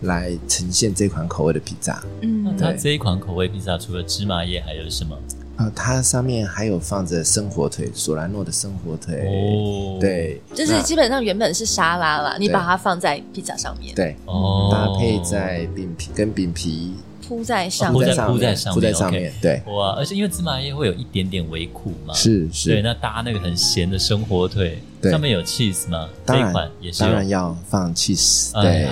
[0.03, 2.03] 来呈现这款口味的披萨。
[2.21, 5.19] 嗯，那它这一款口味披萨除了芝麻叶还有什么？
[5.57, 9.17] 啊，它上面还有放着生火腿，索兰诺的生火腿。
[9.27, 16.95] 哦，对，就是基本上原本是沙拉啦，你把它放在披萨上面，对，哦，搭配在饼皮跟饼皮
[17.33, 24.79] 铺在上面，铺在铺在上面，铺在上面，对，哇，而且因为芝麻叶会有一点点微苦嘛，是是，对，那搭那个很咸的生火腿。
[25.11, 26.09] 上面有 cheese 吗？
[26.25, 28.53] 当然，这一款也是当然要放 cheese。
[28.63, 28.87] 对，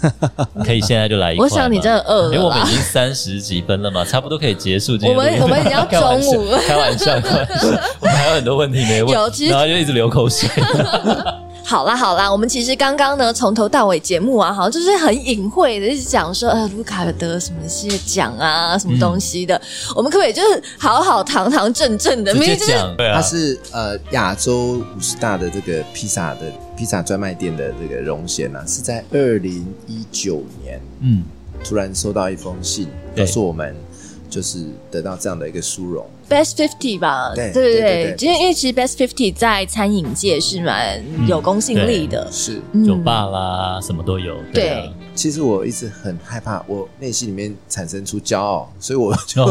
[0.64, 1.44] 可以现在就来一块。
[1.44, 4.94] 我想你真的饿了，因为我们已经三十几分了嘛， 差不多可以结束。
[5.02, 7.68] 我们我们已经要中午了，开玩笑，开玩笑，
[8.00, 10.48] 我们还有很多问题没问，然后就一直流口水。
[11.64, 19.62] 好啦好啦，我们其实刚刚呢，从头到尾节目啊，好像就是很隐晦的，一直讲说，呃，卢卡得什么些奖啊，什么东西的，嗯、
[19.96, 22.34] 我们可不可以就是好好堂堂正正的？
[22.34, 26.40] 直接讲，对啊，它是呃亚洲五十大的这个披萨的
[26.76, 31.22] 披萨专卖店的这个荣衔啊，是在二零一九年，嗯，
[31.64, 33.74] 突然收到一封信，告诉我们。
[34.32, 44.90] 就是得到这样的一个殊荣，Best Fifty 吧，对对对，因为因为其实 Best Fifty 在餐饮界是蛮有公信力的，是酒吧啦，什么都有，对。
[45.14, 49.44] 其实我一直很害怕，我内心里面产生出骄傲，所以我 就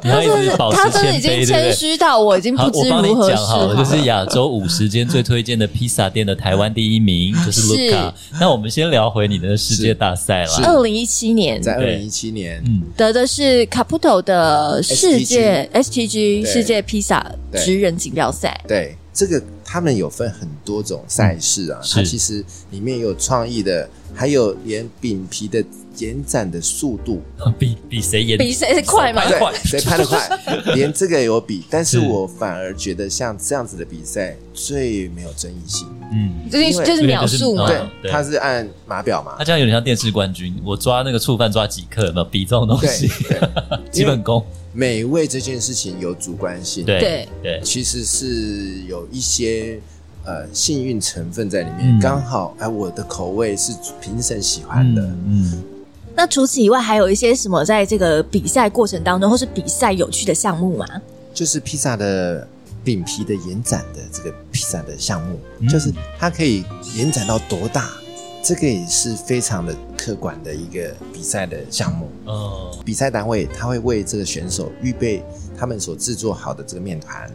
[0.00, 3.74] 他是他真的已经谦虚到我已经不知如何是好。
[3.74, 8.10] 就是亚洲五十间最推荐的披萨店的台湾第一名就是 Luca。
[8.40, 10.50] 那我们先聊回你的世界大赛了。
[10.64, 15.68] 二零一七年，在二零一七年，嗯，得的是 Caputo 的世界
[16.08, 18.58] 世界披萨职人锦标赛。
[18.68, 23.88] 对，这个他们有分很多种赛事啊，它其实里面有创意的。
[24.18, 25.62] 还有连饼皮的
[25.98, 27.20] 延展的速度，
[27.58, 29.22] 比比谁延比谁快嘛？
[29.28, 30.26] 对，谁拍的快，
[30.74, 31.62] 连这个也有比。
[31.68, 35.86] 但是我反而觉得像这样子的比赛最没有争议性。
[36.10, 37.68] 嗯，就是就是秒数嘛，
[38.00, 39.34] 对，它是按码表嘛。
[39.36, 43.10] 它这样有点像电视冠军，我抓那个触犯抓几克，有没有比这种东西？
[43.92, 44.42] 基本功。
[44.76, 49.80] 美味这件事情有主观性，对对，其实是有一些。
[50.28, 55.00] 呃，幸运成分在里面，刚、嗯、好哎，我的口味是评审喜欢的。
[55.00, 55.62] 嗯，嗯，
[56.16, 60.84] 那除此以外，还有一些什么在这个比赛过程当中，或是比赛有趣的项目吗？
[61.32, 62.44] 就是披萨的
[62.82, 66.64] 饼皮的延展的这个披萨的项目，嗯、就是它可以
[66.96, 67.92] 延展到多大？
[68.46, 72.08] 这个也是非常的客观的一个比赛的项目。
[72.26, 75.20] 哦，比赛单位他会为这个选手预备
[75.58, 77.28] 他们所制作好的这个面团。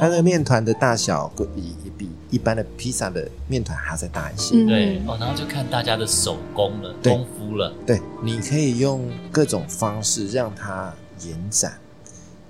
[0.00, 4.64] 它的面团的大小比比一般的披萨的面团还要再大一些。
[4.64, 7.72] 对哦，然后就看大家的手工了，功夫了。
[7.86, 11.78] 对，你可以用各种方式让它延展，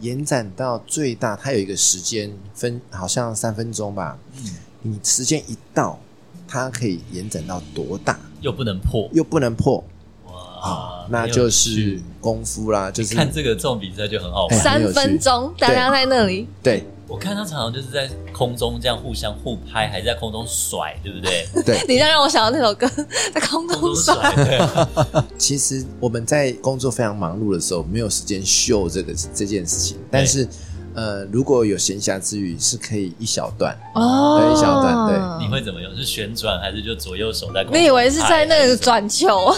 [0.00, 1.36] 延展到最大。
[1.36, 4.18] 它有一个时间分，好像三分钟吧。
[4.42, 6.00] 嗯，你时间一到，
[6.48, 8.18] 它可以延展到多大？
[8.40, 9.82] 又不能破，又不能破。
[10.26, 12.90] 哇，那就是功夫啦。
[12.90, 14.58] 就是看这个这种比赛就很好玩。
[14.58, 16.48] 三分钟，大家在那里。
[16.62, 16.84] 对。
[17.08, 21.46] 我看他常常就是在空中这样互相互拍，还是在空中甩，对不对？
[21.64, 22.84] 对， 你这样让我想到那首歌，
[23.32, 24.34] 在空中甩。
[24.34, 24.60] 对
[25.38, 29.96] 其实我们在工作非常忙碌的时候，没有时间秀这个这件事情。
[30.10, 30.48] 但是，
[30.96, 35.06] 呃，如果有闲暇之余，是可以一小段哦，对，一小段。
[35.06, 35.94] 对，你会怎么用？
[35.94, 37.62] 是旋转还是就左右手在？
[37.70, 39.54] 你以为是在那个转球？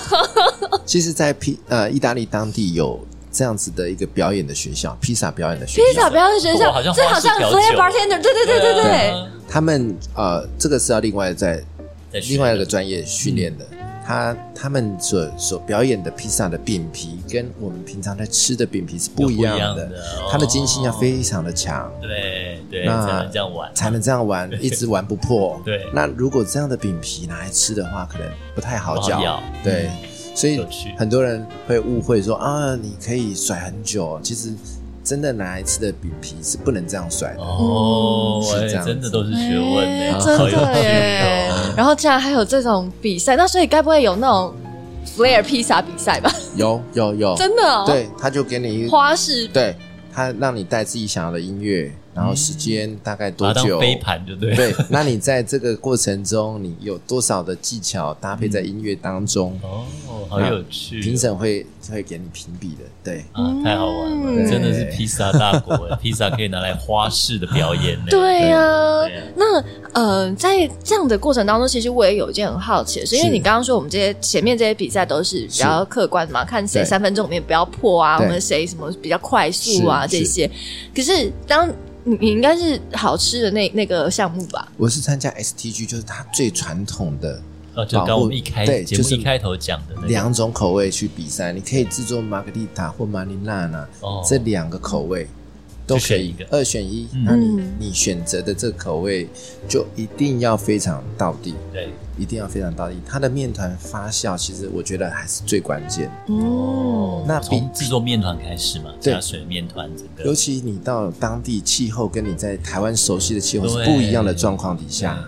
[0.85, 3.01] 其实，在披呃意大利当地有。
[3.31, 9.15] 这样子的一个表演的学校，披萨表演的学校，披萨表演的学校，这好像 flair bartender，对对对对对。
[9.47, 11.63] 他们呃，这个是要另外在
[12.11, 13.67] 另外一个专业训练的。
[14.09, 19.87] 他他们所所表演的披萨的饼皮，跟我们平常在吃的饼皮是不一样的，
[20.31, 21.93] 它的筋性要非常的强。
[22.01, 25.61] 对，对，才能这样玩，才能这样玩， 一直玩不破。
[25.63, 29.43] 对，那如果这样的饼皮拿来吃的话，可能不太好嚼。
[29.63, 29.91] 对，
[30.35, 30.59] 所以
[30.97, 34.55] 很多人会误会说啊，你可以甩很久，其实。
[35.09, 41.51] 真的拿来吃的饼皮是不能这样甩的哦，是这样，真的都是学问呢，真的耶。
[41.75, 44.55] 然后竟然还有这种比赛，那所以该不会有那种
[45.17, 46.31] flare 披萨比赛吧？
[46.57, 47.85] 有有有， 真的哦。
[47.87, 49.75] 对，他就给你一个花式，对，
[50.13, 51.91] 他让你带自己想要的音乐。
[52.19, 53.79] 然后时间大概多久？
[53.79, 54.53] 飞盘就对。
[54.57, 59.57] 对，那你在这个过程中，你有多少的技巧搭配在音乐当中？
[59.63, 59.85] 哦，
[60.29, 61.01] 好有趣！
[61.01, 65.97] 评审会会给你评比的，对啊，太好玩了，真的是披萨大国哎！
[66.03, 68.07] 披萨可以拿来花式的表演呢。
[68.11, 68.59] 对呀，
[69.37, 80.51] 那呃，在这样的过程当中，其实我也有一件很好奇的事，因为你刚刚说我们这些前面这些比赛都是比较客观的嘛，看谁三分钟里面不要破啊，我们谁什么比较快速啊这些。
[80.93, 81.69] 可是当
[82.09, 84.67] 你你应该是好吃的那那个项目吧？
[84.79, 87.39] 我是参加 STG，就是它最传统的
[87.75, 93.87] 哦，就刚我们一开对节目一开头讲的那两种口味去比赛，你可以制作玛格丽塔或马尼娜呢，
[94.27, 95.29] 这两个口味
[95.89, 96.37] 都可以。
[96.51, 97.09] 二选一。
[97.25, 99.27] 那你你选择的这个口味
[99.67, 102.97] 就一定要非常到地，对，一定要非常到地。
[103.07, 106.09] 它的面团发酵，其实我觉得还是最关键。
[106.27, 115.25] 哦，那从制作面团开始嘛，加水面团这个，尤其你到当地气候跟你在台湾熟悉的气候是不一样的状况底下，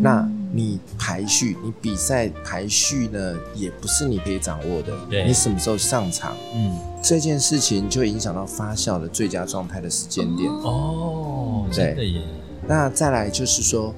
[0.00, 4.92] 那你排序，你比赛排序呢，也不是你可以掌握的。
[5.10, 10.50] 对，你什么时候上场，嗯，这件事情就会影响到发酵的最佳状态的时间点。
[10.50, 12.22] 哦，对，真的耶。
[12.66, 13.94] 那再来就是说。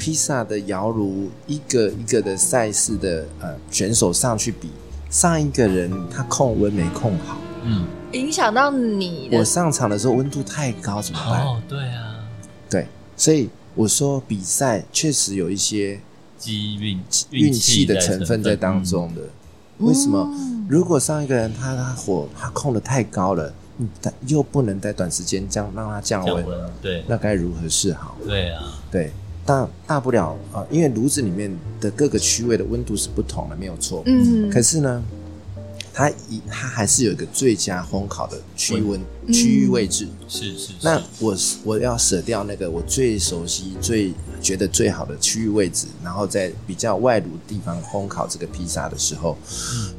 [0.00, 4.70] 披萨的窑炉一个一个的赛事的呃选手上去比，
[5.10, 9.28] 上一个人他控温没控好，嗯，影响到你。
[9.32, 11.44] 我上场的时候温度太高怎么办？
[11.44, 12.14] 哦，对啊，
[12.70, 12.86] 对，
[13.16, 16.00] 所以我说比赛确实有一些
[16.36, 17.00] 机运
[17.30, 19.22] 运气的成分在当中的。
[19.78, 20.28] 嗯、为什么？
[20.68, 26.44] 如果上一个人他他火他控的太高了，嗯，但又不能在短时间降让他降温，
[26.82, 28.16] 对，那该如何是好？
[28.26, 29.12] 对啊，对。
[29.46, 31.50] 大大不了啊，因为炉子里面
[31.80, 34.02] 的各个区位的温度是不同的，没有错。
[34.04, 35.02] 嗯，可是呢，
[35.98, 39.00] 它一它还是有一个最佳烘烤的区温
[39.32, 40.06] 区域位置。
[40.28, 40.72] 是是。
[40.80, 49.36] 那我我要舍掉那个我最熟悉、最觉得最好的区域位置，然后在比较外炉地方烘烤这个披萨的时候，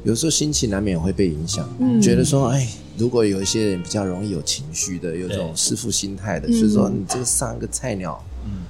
[0.05, 1.67] 有时候心情难免会被影响，
[2.01, 2.65] 觉得说，哎，
[2.97, 8.23] 如果有一些人比较容易有情绪的，有这种师傅心态的，所以说你这个上一个菜鸟。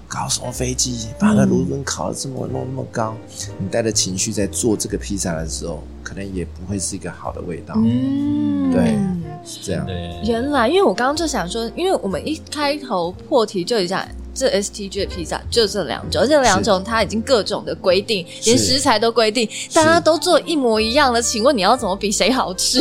[0.09, 1.07] 搞什么飞机？
[1.19, 3.15] 把那炉温烤的这么弄那么高，
[3.59, 7.75] 你带着情绪在做这个披萨的时候，可能也不会是一个好的味道。
[7.77, 8.97] 嗯，对，
[9.45, 9.85] 是这样。
[10.25, 14.05] 原来，因为我刚刚就想说，因为我们一开头破题就一下。
[14.31, 22.79] 这 STG 的披萨就这两种，这两种它已经各种的规定，连食材都规定，大家都做一模一样的，请问你要怎么比谁好吃？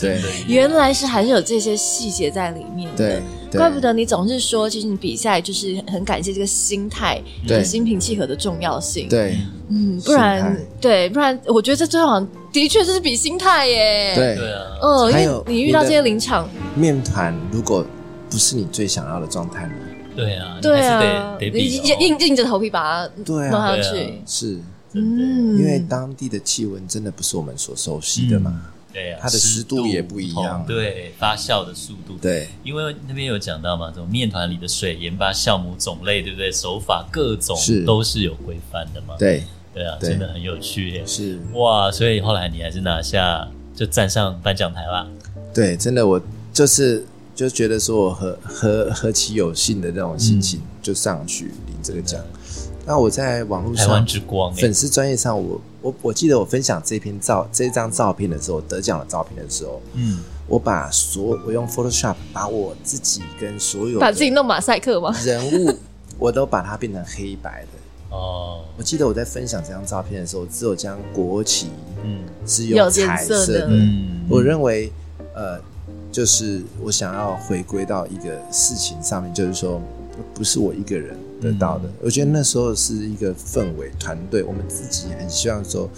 [0.00, 3.22] 对， 原来是还是有这些细节在里面的，
[3.58, 9.08] 怪不得你总是说，其实你比赛就是很感谢这个心态，对，心平气和的重要性。
[9.08, 9.36] 对，
[9.68, 12.20] 嗯，不然对，不然我觉得这最好
[12.52, 14.14] 的确就是比心态耶。
[14.14, 14.52] 对。
[14.52, 16.48] 啊，嗯，因为你遇到这些临场。
[16.74, 17.84] 面团，如果
[18.30, 19.74] 不是你最想要的状态呢？
[20.14, 24.58] 对啊，对啊，得比硬硬着头皮把它弄上去，是，
[24.92, 28.60] 嗯，因为当地的气温真的不是我们所熟悉的嘛，
[28.92, 36.52] 对啊，它的湿度也不一样，对，发酵的速度，对，因为那边有讲到嘛，这种面团里的水、研发、酵母种类，对不对？
[36.52, 41.38] 手法各种都是有规范的嘛，对，对啊，真的很有趣耶，是。
[41.54, 45.06] 哇，所以后来你还是拿下，就站上颁奖台啦，
[45.54, 46.20] 对，真的我
[46.52, 47.04] 就是。
[47.34, 52.22] 就觉得说我何何何其有幸的那种心情，就上去领这个奖。
[52.84, 65.14] 那我在网络上，台湾之光，粉丝专业上，我我我记得我分享这篇照这张照片的时候，得奖的照片的时候，嗯，我把所我用 Photoshop 把我自己跟所有把自己弄马赛克吗？
[65.24, 65.78] 人物
[66.18, 68.64] 我都把它变成黑白的哦。
[68.76, 71.68] 我记得我在分享这张照片的时候，只有将国旗，
[72.04, 73.66] 嗯，只有彩色的。
[73.68, 74.92] 嗯，我认为，
[75.34, 75.60] 呃。
[76.12, 79.80] 就是我想要回归到一个事情上面，就是说，
[80.34, 81.88] 不是我一个人得到的。
[81.88, 85.90] 嗯、我觉得那时候是一个氛围团队，我们自己很希望说，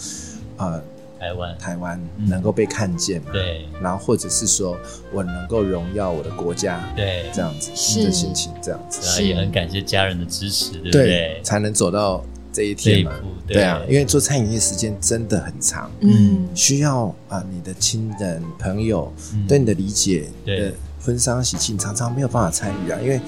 [0.56, 0.82] 呃，
[1.20, 1.58] 台湾。
[1.58, 4.76] 台湾能够被看见嘛，对、嗯，然后或者是说
[5.12, 11.04] 我能够荣耀我的国家，对，这样子的心情，这样子，然后也很感谢家人的支持，对不对？
[11.04, 12.24] 对，才能走到。
[12.54, 13.10] 这一天嘛，
[13.48, 13.60] 对。
[13.64, 19.12] 啊，因为做餐饮业时间真的很长，嗯，需要啊你的亲人朋友
[19.48, 20.72] 对你的理解的
[21.04, 23.20] 婚丧喜庆常常没有办法参与啊，因为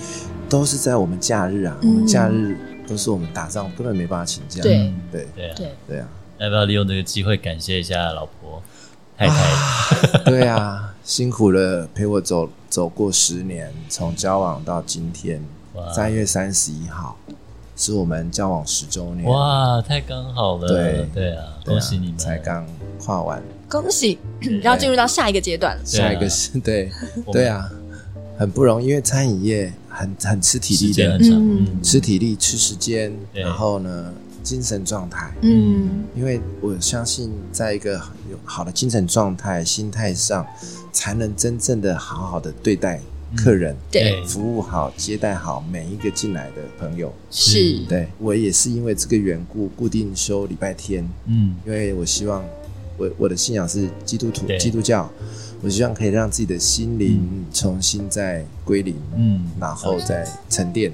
[0.48, 2.56] 都是在我们假日啊，嗯、我们假日
[2.88, 4.62] 都是我们打仗，根本没办法请假。
[4.62, 6.08] 对对对对对啊！
[6.38, 8.62] 要不要利用这个机会感谢一下老婆
[9.16, 9.34] 太太？
[9.34, 15.42] 啊 对啊，辛苦了，陪我走走过十年，从交往到今天，
[15.94, 17.16] 三月三十一号。
[17.78, 20.66] 是我们交往十周年，哇，太刚好了！
[20.66, 22.16] 对对啊，恭喜你们！
[22.16, 22.66] 才刚
[22.98, 24.18] 跨完，恭喜！
[24.62, 26.90] 然后进入到下一个阶段，下一个是对
[27.32, 27.46] 对。
[27.46, 27.68] 啊，
[28.38, 34.12] 很不容易，因为餐饮业很很吃体力的，嗯，吃体力吃时间，然后呢，
[34.42, 37.94] 精神状态，嗯，因为我相信，在一个
[38.30, 40.46] 有好的精神状态、心态上，
[40.92, 43.00] 才能真正的好好的对待。
[43.36, 47.80] 客人对，服务好，接待好每一个进来的朋友，是。
[47.88, 52.42] 对，我也是因为这个缘故，固定休礼拜天，嗯，因为我希望
[52.96, 55.10] 我我的信仰是基督徒基督教，
[55.62, 60.92] 我希望可以让自己的心灵重新再归零，嗯，然后再沉淀，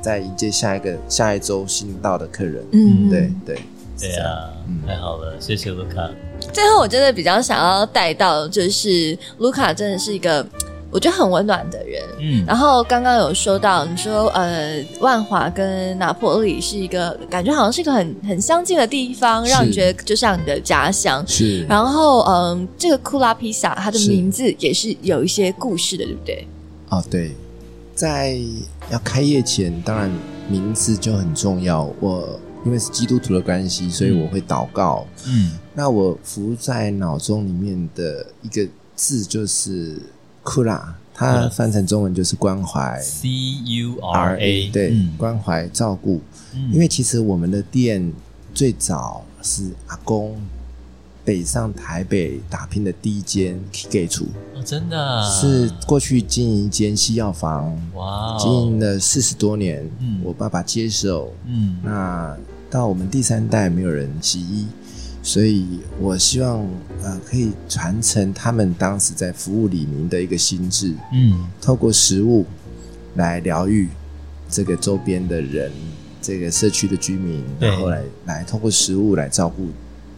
[0.00, 3.58] 再迎接下一个下一周新到的客人，嗯，对对
[3.98, 4.50] 对啊，
[4.86, 6.10] 太好了，谢谢卢卡。
[6.52, 10.46] 最后，我真的比较想要带到，就是卢卡真的是一个。
[10.90, 21.64] 我觉得很温暖的人，嗯，然后刚刚有说到，你说呃，万华跟拿破里是一个感觉好像是一个很很相近的地方，让你觉得就像你的家乡，是。
[21.64, 26.48] 然后嗯、呃，这个库拉披萨它的名字也是有一些故事的，对不对？
[26.88, 27.32] 哦，对，
[27.94, 28.38] 在
[28.90, 30.10] 要开业前，当然
[30.48, 31.90] 名字就很重要。
[32.00, 40.00] 我因为是基督徒的关系，所以我会祷告，嗯，那我浮在脑中里面的一个字就是。
[40.46, 43.28] 库拉，它翻成中文就是关怀，C
[43.64, 46.20] U R A，对，嗯、关怀照顾。
[46.54, 48.12] 嗯、因为其实我们的店
[48.54, 50.36] 最早是阿公
[51.24, 59.84] 北上台北打拼的第一间 K 厨，哦，真的、啊、是过去经营一间西药房，哇、哦，经营了四十多年。
[59.98, 62.36] 嗯，我爸爸接手，嗯，那
[62.70, 64.66] 到我们第三代没有人洗衣。
[65.26, 66.64] 所以，我希望
[67.02, 72.46] 呃，可以传承他们当时在服务李明的一个心智，嗯，透过食物
[73.16, 73.88] 来疗愈
[74.48, 75.72] 这个周边的人，
[76.22, 79.68] 这个社区的居民，然后来来透过食物来照顾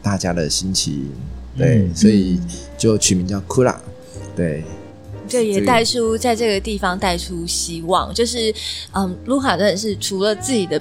[0.03, 1.11] 大家的心情，
[1.57, 2.39] 对，嗯、所以
[2.77, 3.81] 就取名叫库拉，
[4.37, 4.63] 对，
[5.27, 8.55] 这也带出在这个地方带出希望，就是
[8.93, 10.79] 嗯，卢卡真的是除了自己的。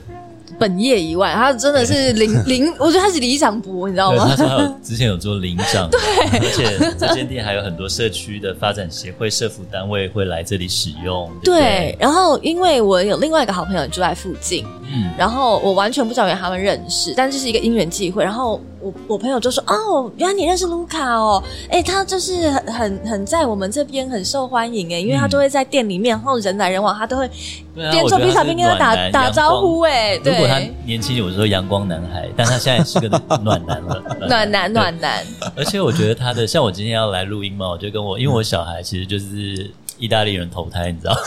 [0.60, 4.34] 本业以外，他真的是领领，我觉得他是里长博，你知道吗？
[4.38, 6.00] 他还有之前有做领长， 对，
[6.40, 11.30] 而且这间店还有很多社区的发展协会、社服单位会来这里使用。
[11.44, 18.62] 对，对，对，然后因为我有另外一个好朋友住在附近，嗯，然后我完全不知道原来他们认识，但这是一个因缘际会，然后。
[18.88, 27.30] 我我朋友就说：“哦，原来你认识卢卡哦，哎，他就是很很很在我们这边很受欢迎哎，因为他都会在店里面，然后人来人往，他都会
[27.76, 30.18] 边做披萨边跟他打打招呼哎。
[30.20, 33.10] 对，如果他年轻，我就说阳光男孩，但他现在是个
[33.44, 35.26] 暖男了， 暖男暖男。
[35.56, 41.18] 而且我觉得他的，像我今天要来录音嘛，我就跟我，因为我小孩其实就是。”意大利人投胎，你知道？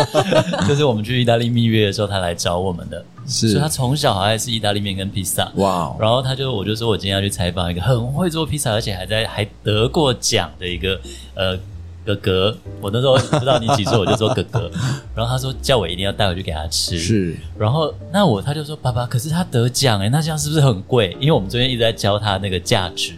[0.68, 5.50] 就是我们去意大利蜜月的时候，他来找我们的，是所以他从小好爱吃意大利面跟披萨。
[5.56, 5.94] 哇！
[5.98, 11.00] 然后他就，我就说我今天要去采访一个很会做披萨，而且还在还得过奖的一个
[11.34, 11.58] 呃
[12.04, 12.56] 哥哥。
[12.80, 14.70] 我那时候不知道你几岁，我就说哥哥。
[15.14, 16.98] 然后他说叫我一定要带回去给他吃。
[16.98, 17.36] 是。
[17.58, 21.16] 然后那我他就说爸爸，可是他得奖诶，那这样是不是很贵？
[21.20, 23.12] 因为我们昨天一直在教他那个价值。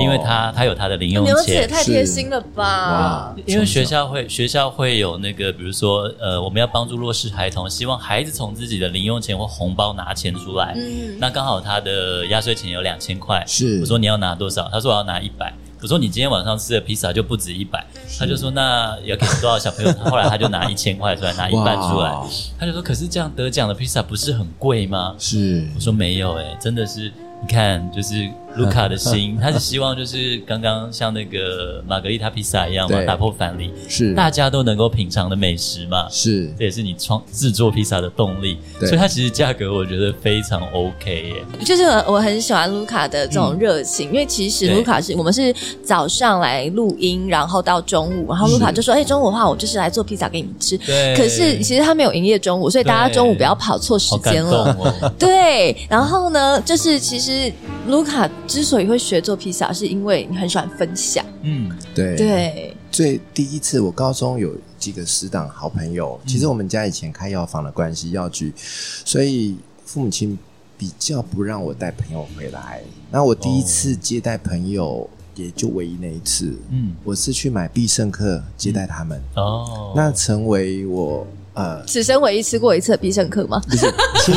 [0.00, 3.34] 因为他他有他的零用钱，你也太贴心了吧！
[3.46, 10.74] 因为学校会学校会有那个，比如说呃，我们要帮助弱势孩童，希望孩子从自己的零用钱或红包拿钱出来。
[10.76, 14.68] 嗯，那刚好他的压岁钱有两千块，是我说你要拿多少？
[14.72, 15.52] 他说我要拿一百。
[15.80, 17.86] 我说你今天晚上吃的披萨就不止一百。
[18.18, 19.92] 他就说那要给多少小朋友？
[20.10, 22.12] 后来他就拿一千块出来，拿一半出来。
[22.58, 25.14] 他就说可是这样得奖的披萨不是很贵吗？
[25.20, 28.28] 是我说没有诶，真的是你看就是。
[28.58, 41.64] 卢卡 的心，他是希望就是刚刚像那个玛格丽塔披萨一样嘛，打破藩篱，是大家都能够品尝的美食嘛，是这也是你创制作披萨的动力，所以它其实价格我觉得非常 OK 耶。
[41.64, 45.54] 就是我很喜欢卢卡的这种热情，因为其实卢卡是我们是
[45.84, 51.14] 早上来录音，然后到中午，然后卢卡就说：“哎，中午的话我就是来做披萨给你们吃。”对。
[51.16, 54.76] 可是其实他没有营业中午，所以大家中午不要跑错时间了。
[55.18, 55.76] 对。
[55.88, 57.52] 然后呢，就是其实
[57.86, 58.28] 卢卡。
[58.48, 61.24] 之所以会学做披萨，是因为你很喜欢分享。
[61.42, 62.74] 嗯，对对。
[62.90, 70.36] 最第一次，我高中有几个死党好朋友，其实我们家以前开药房的关系，药局，所以父母亲
[70.76, 72.82] 比较不让我带朋友回来。
[73.10, 76.56] 那我第一次接待朋友，也就唯一那一次。
[76.70, 79.22] 嗯，我是去买必胜客接待他们。
[79.36, 81.26] 哦，那成为我
[81.58, 83.60] 呃，此生唯一吃过一次的必胜客吗？
[83.68, 83.92] 不是
[84.24, 84.34] 青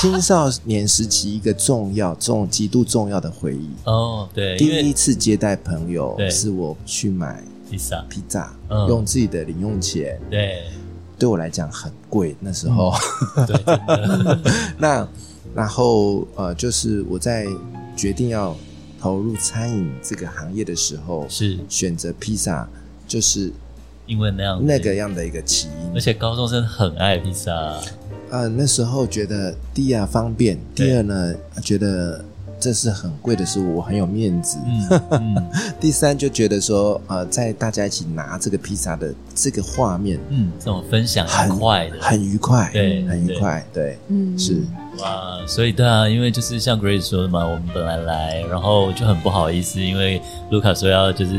[0.00, 3.68] 青少年时期一个重要、重极度重要的回忆。
[3.84, 8.88] 哦，对，第一次接待朋友是我去买披萨，披萨，嗯。
[8.88, 10.62] 用自己的零用钱，对，
[11.18, 12.34] 对我来讲很贵。
[12.40, 12.94] 那时候，
[13.46, 13.60] 对，
[14.78, 15.06] 那
[15.54, 17.46] 然后呃，就是我在
[17.94, 18.56] 决定要
[18.98, 21.58] 投入餐饮这个行业的时候，是。
[21.68, 22.66] 选择披萨，
[23.06, 23.52] 就是
[24.06, 25.92] 因为那样那个样的一个起因。
[25.94, 27.52] 而且高中生很爱披萨，
[28.30, 32.24] 呃，那时候觉得第一啊方便，第二呢觉得
[32.64, 34.56] 这是很贵的食物，我很有面子。
[34.64, 35.50] 嗯嗯。
[35.78, 44.62] 第三就觉得说，呃，在大家一起拿这个披萨的这个画面，嗯，这种分享很很快的，很愉快，对很愉快，对，嗯，是。
[45.02, 51.32] 哇，所以对啊，因为就是像 Grace 说的嘛，我们本来来，然后就很不好意思，因为卢卡说要就是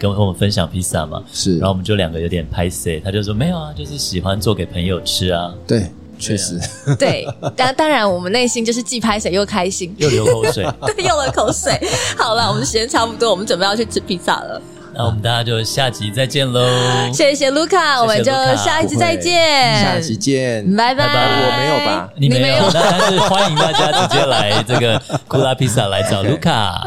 [0.00, 6.58] 跟我们分享披萨嘛，是，然后我们就两个有点拍 C，，他就说没有啊，就是喜欢做给朋友吃啊，对，确实，
[6.96, 10.64] 对，当当然我们内心就是既拍谁又开心， 又流口水。
[10.86, 11.76] 对，用了口水。
[12.16, 14.62] 好了，我们时间差不多，我们准备要去吃披萨了。
[14.94, 16.62] 那我们大家就下集再见喽，
[17.14, 21.06] 谢谢卢卡，我们就下一集再见，下期见，拜拜。
[21.06, 22.08] 拜拜我没有吧？
[22.16, 26.86] 你没有，但是欢迎大家直接来这个库拉披萨来找卢卡。